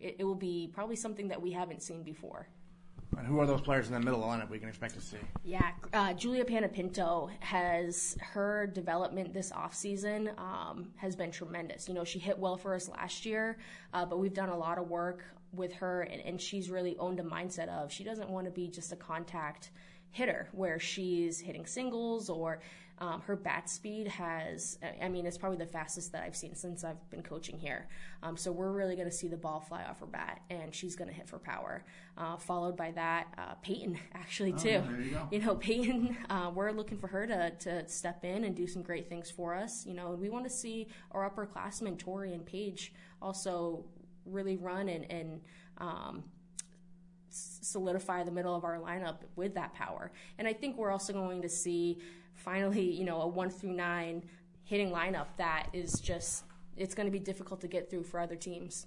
it, 0.00 0.16
it 0.20 0.24
will 0.24 0.34
be 0.34 0.70
probably 0.72 0.96
something 0.96 1.28
that 1.28 1.40
we 1.40 1.52
haven't 1.52 1.82
seen 1.82 2.02
before. 2.02 2.48
And 3.16 3.26
who 3.26 3.40
are 3.40 3.46
those 3.46 3.60
players 3.60 3.88
in 3.88 3.94
the 3.94 4.00
middle 4.00 4.20
lineup 4.20 4.50
we 4.50 4.58
can 4.58 4.68
expect 4.68 4.94
to 4.94 5.00
see? 5.00 5.16
Yeah, 5.44 5.70
uh, 5.92 6.12
Julia 6.12 6.44
Panapinto 6.44 7.30
has 7.40 8.16
her 8.20 8.66
development 8.66 9.32
this 9.32 9.50
offseason 9.50 10.38
um, 10.38 10.90
has 10.96 11.16
been 11.16 11.30
tremendous. 11.30 11.88
You 11.88 11.94
know, 11.94 12.04
she 12.04 12.18
hit 12.18 12.38
well 12.38 12.56
for 12.56 12.74
us 12.74 12.88
last 12.88 13.24
year, 13.24 13.58
uh, 13.94 14.04
but 14.04 14.18
we've 14.18 14.34
done 14.34 14.50
a 14.50 14.56
lot 14.56 14.78
of 14.78 14.88
work 14.88 15.24
with 15.52 15.72
her, 15.74 16.02
and, 16.02 16.20
and 16.22 16.40
she's 16.40 16.70
really 16.70 16.96
owned 16.98 17.18
a 17.18 17.22
mindset 17.22 17.68
of 17.68 17.90
she 17.90 18.04
doesn't 18.04 18.28
want 18.28 18.44
to 18.46 18.50
be 18.50 18.68
just 18.68 18.92
a 18.92 18.96
contact 18.96 19.70
hitter 20.10 20.48
where 20.52 20.78
she's 20.78 21.40
hitting 21.40 21.66
singles 21.66 22.30
or 22.30 22.60
um, 23.00 23.20
her 23.22 23.36
bat 23.36 23.70
speed 23.70 24.08
has, 24.08 24.78
I 25.00 25.08
mean, 25.08 25.24
it's 25.24 25.38
probably 25.38 25.58
the 25.58 25.66
fastest 25.66 26.10
that 26.12 26.24
I've 26.24 26.34
seen 26.34 26.54
since 26.54 26.82
I've 26.82 27.08
been 27.10 27.22
coaching 27.22 27.56
here. 27.58 27.86
Um, 28.22 28.36
so 28.36 28.50
we're 28.50 28.72
really 28.72 28.96
going 28.96 29.08
to 29.08 29.14
see 29.14 29.28
the 29.28 29.36
ball 29.36 29.60
fly 29.60 29.84
off 29.84 30.00
her 30.00 30.06
bat, 30.06 30.40
and 30.50 30.74
she's 30.74 30.96
going 30.96 31.08
to 31.08 31.14
hit 31.14 31.28
for 31.28 31.38
power. 31.38 31.84
Uh, 32.16 32.36
followed 32.36 32.76
by 32.76 32.90
that, 32.92 33.28
uh, 33.38 33.54
Peyton, 33.62 33.98
actually, 34.14 34.52
Oh, 34.52 34.58
too. 34.58 34.82
there 34.88 35.00
you 35.00 35.10
go. 35.12 35.28
You 35.30 35.38
know, 35.38 35.54
Peyton, 35.54 36.16
uh, 36.30 36.50
we're 36.54 36.72
looking 36.72 36.98
for 36.98 37.06
her 37.06 37.26
to, 37.26 37.50
to 37.60 37.88
step 37.88 38.24
in 38.24 38.44
and 38.44 38.56
do 38.56 38.66
some 38.66 38.82
great 38.82 39.08
things 39.08 39.30
for 39.30 39.54
us. 39.54 39.86
You 39.86 39.94
know, 39.94 40.10
we 40.10 40.28
want 40.28 40.44
to 40.44 40.50
see 40.50 40.88
our 41.12 41.28
upperclassmen, 41.30 41.98
Tori 41.98 42.34
and 42.34 42.44
Paige, 42.44 42.92
also 43.22 43.84
really 44.26 44.56
run 44.56 44.88
and, 44.88 45.10
and 45.10 45.40
um, 45.78 46.24
solidify 47.30 48.24
the 48.24 48.30
middle 48.30 48.54
of 48.54 48.64
our 48.64 48.78
lineup 48.78 49.18
with 49.36 49.54
that 49.54 49.74
power. 49.74 50.10
And 50.38 50.48
I 50.48 50.52
think 50.52 50.76
we're 50.76 50.90
also 50.90 51.12
going 51.12 51.42
to 51.42 51.48
see 51.48 51.98
finally, 52.38 52.90
you 52.90 53.04
know, 53.04 53.20
a 53.22 53.26
one 53.26 53.50
through 53.50 53.72
nine 53.72 54.22
hitting 54.64 54.90
lineup 54.90 55.26
that 55.38 55.68
is 55.72 55.92
just 56.00 56.44
it's 56.76 56.94
going 56.94 57.06
to 57.06 57.12
be 57.12 57.18
difficult 57.18 57.60
to 57.60 57.68
get 57.68 57.90
through 57.90 58.04
for 58.04 58.20
other 58.20 58.36
teams. 58.36 58.86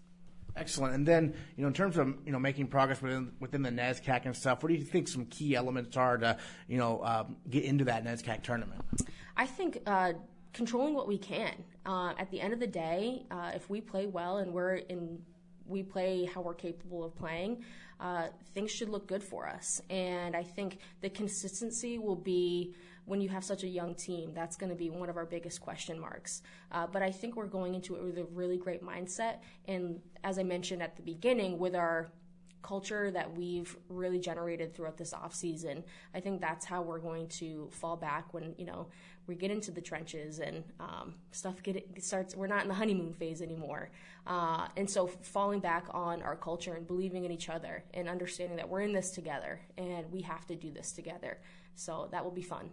Excellent. 0.56 0.94
And 0.96 1.08
then, 1.08 1.34
you 1.56 1.62
know, 1.62 1.68
in 1.68 1.74
terms 1.74 1.98
of 1.98 2.08
you 2.26 2.32
know 2.32 2.40
making 2.40 2.68
progress 2.68 3.02
within 3.02 3.32
within 3.40 3.62
the 3.62 3.70
NESCAC 3.70 4.26
and 4.26 4.36
stuff, 4.36 4.64
what 4.64 4.70
do 4.70 4.76
you 4.76 4.84
think 4.84 5.08
some 5.08 5.26
key 5.26 5.56
elements 5.56 5.96
are 5.96 6.18
to 6.18 6.38
you 6.68 6.78
know 6.78 7.04
um, 7.04 7.38
get 7.50 7.64
into 7.64 7.86
that 7.86 8.04
NESCAC 8.04 8.44
tournament? 8.44 8.82
I 9.38 9.46
think 9.46 9.80
uh, 9.86 10.14
controlling 10.54 10.94
what 10.94 11.08
we 11.08 11.18
can. 11.18 11.54
Uh, 11.86 12.14
at 12.18 12.30
the 12.30 12.40
end 12.40 12.54
of 12.54 12.60
the 12.60 12.68
day, 12.68 13.26
uh, 13.32 13.52
if 13.56 13.70
we 13.70 13.82
play 13.82 14.06
well 14.06 14.38
and 14.38 14.54
we're 14.54 14.76
in, 14.76 15.20
we 15.66 15.84
play 15.84 16.26
how 16.26 16.42
we're 16.42 16.54
capable 16.54 17.04
of 17.04 17.16
playing. 17.16 17.64
Uh, 18.00 18.28
things 18.54 18.72
should 18.72 18.90
look 18.90 19.08
good 19.08 19.24
for 19.24 19.48
us, 19.48 19.82
and 19.90 20.36
I 20.36 20.44
think 20.44 20.80
the 21.02 21.10
consistency 21.10 21.98
will 21.98 22.16
be 22.16 22.74
when 23.06 23.22
you 23.22 23.30
have 23.30 23.44
such 23.44 23.64
a 23.64 23.68
young 23.68 23.96
team, 23.96 24.32
that's 24.34 24.56
going 24.56 24.70
to 24.70 24.76
be 24.76 24.90
one 24.90 25.10
of 25.10 25.18
our 25.18 25.26
biggest 25.26 25.62
question 25.62 26.00
marks. 26.00 26.42
Uh, 26.72 26.88
but 26.88 27.02
I 27.02 27.12
think 27.12 27.36
we're 27.36 27.46
going 27.46 27.76
into 27.76 27.96
it 27.96 28.04
with 28.04 28.18
a 28.18 28.26
really 28.26 28.58
great 28.58 28.84
mindset. 28.84 29.38
And 29.68 30.00
as 30.24 30.38
I 30.38 30.44
mentioned 30.44 30.82
at 30.82 30.96
the 30.96 31.02
beginning, 31.02 31.58
with 31.58 31.76
our 31.76 32.12
culture 32.62 33.10
that 33.12 33.36
we've 33.36 33.76
really 33.90 34.20
generated 34.20 34.74
throughout 34.74 34.98
this 34.98 35.14
off 35.14 35.34
season, 35.34 35.84
I 36.14 36.20
think 36.20 36.42
that's 36.42 36.66
how 36.66 36.82
we're 36.82 37.00
going 37.00 37.28
to 37.30 37.70
fall 37.72 37.98
back 37.98 38.34
when 38.34 38.54
you 38.58 38.66
know 38.66 38.88
we 39.28 39.36
get 39.36 39.52
into 39.52 39.72
the 39.72 39.82
trenches 39.82 40.40
and 40.40 40.64
um, 40.80 41.16
stuff 41.32 41.62
get 41.64 42.04
starts. 42.04 42.36
We're 42.36 42.48
not 42.48 42.64
in 42.64 42.68
the 42.68 42.76
honeymoon 42.76 43.14
phase 43.14 43.42
anymore, 43.42 43.90
uh, 44.28 44.68
and 44.78 44.90
so 44.90 45.08
falling 45.08 45.60
back 45.60 45.88
on 45.92 46.22
our 46.22 46.36
culture 46.36 46.74
and 46.74 46.86
believing 46.86 47.26
in 47.26 47.32
each 47.32 47.50
other 47.50 47.84
and 47.94 48.08
understanding 48.08 48.58
that 48.58 48.70
we're 48.70 48.82
in 48.82 48.94
this 48.94 49.12
together 49.12 49.60
and 49.78 50.12
we 50.12 50.22
have 50.22 50.46
to 50.48 50.56
do 50.56 50.72
this 50.72 50.92
together. 50.92 51.40
So 51.76 52.10
that 52.12 52.24
will 52.24 52.32
be 52.32 52.42
fun. 52.42 52.70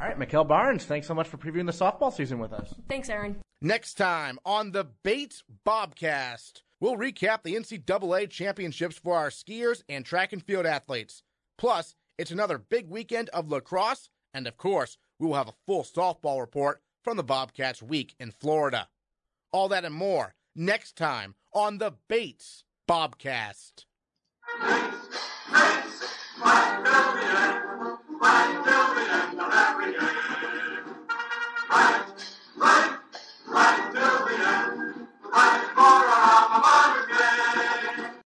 All 0.00 0.06
right, 0.06 0.18
McKell 0.18 0.48
Barnes, 0.48 0.84
thanks 0.84 1.06
so 1.06 1.12
much 1.12 1.28
for 1.28 1.36
previewing 1.36 1.66
the 1.66 1.72
softball 1.72 2.10
season 2.10 2.38
with 2.38 2.54
us. 2.54 2.72
Thanks, 2.88 3.10
Aaron. 3.10 3.36
Next 3.60 3.94
time 3.94 4.38
on 4.46 4.72
the 4.72 4.84
Bates 5.04 5.44
Bobcast, 5.66 6.62
we'll 6.80 6.96
recap 6.96 7.42
the 7.42 7.54
NCAA 7.54 8.30
championships 8.30 8.96
for 8.96 9.16
our 9.16 9.28
skiers 9.28 9.82
and 9.90 10.02
track 10.06 10.32
and 10.32 10.42
field 10.42 10.64
athletes. 10.64 11.22
Plus, 11.58 11.94
it's 12.16 12.30
another 12.30 12.56
big 12.56 12.88
weekend 12.88 13.28
of 13.30 13.50
lacrosse, 13.50 14.08
and 14.32 14.46
of 14.46 14.56
course, 14.56 14.96
we 15.18 15.26
will 15.26 15.34
have 15.34 15.48
a 15.48 15.54
full 15.66 15.82
softball 15.82 16.40
report 16.40 16.80
from 17.04 17.18
the 17.18 17.22
Bobcats 17.22 17.82
week 17.82 18.14
in 18.18 18.30
Florida. 18.30 18.88
All 19.52 19.68
that 19.68 19.84
and 19.84 19.94
more 19.94 20.34
next 20.56 20.96
time 20.96 21.34
on 21.52 21.76
the 21.76 21.92
Bates 22.08 22.64
Bobcast. 22.88 23.84
Bates, 24.62 24.96
Bates, 25.52 26.14
Bates, 28.22 28.79
Right. 29.80 29.94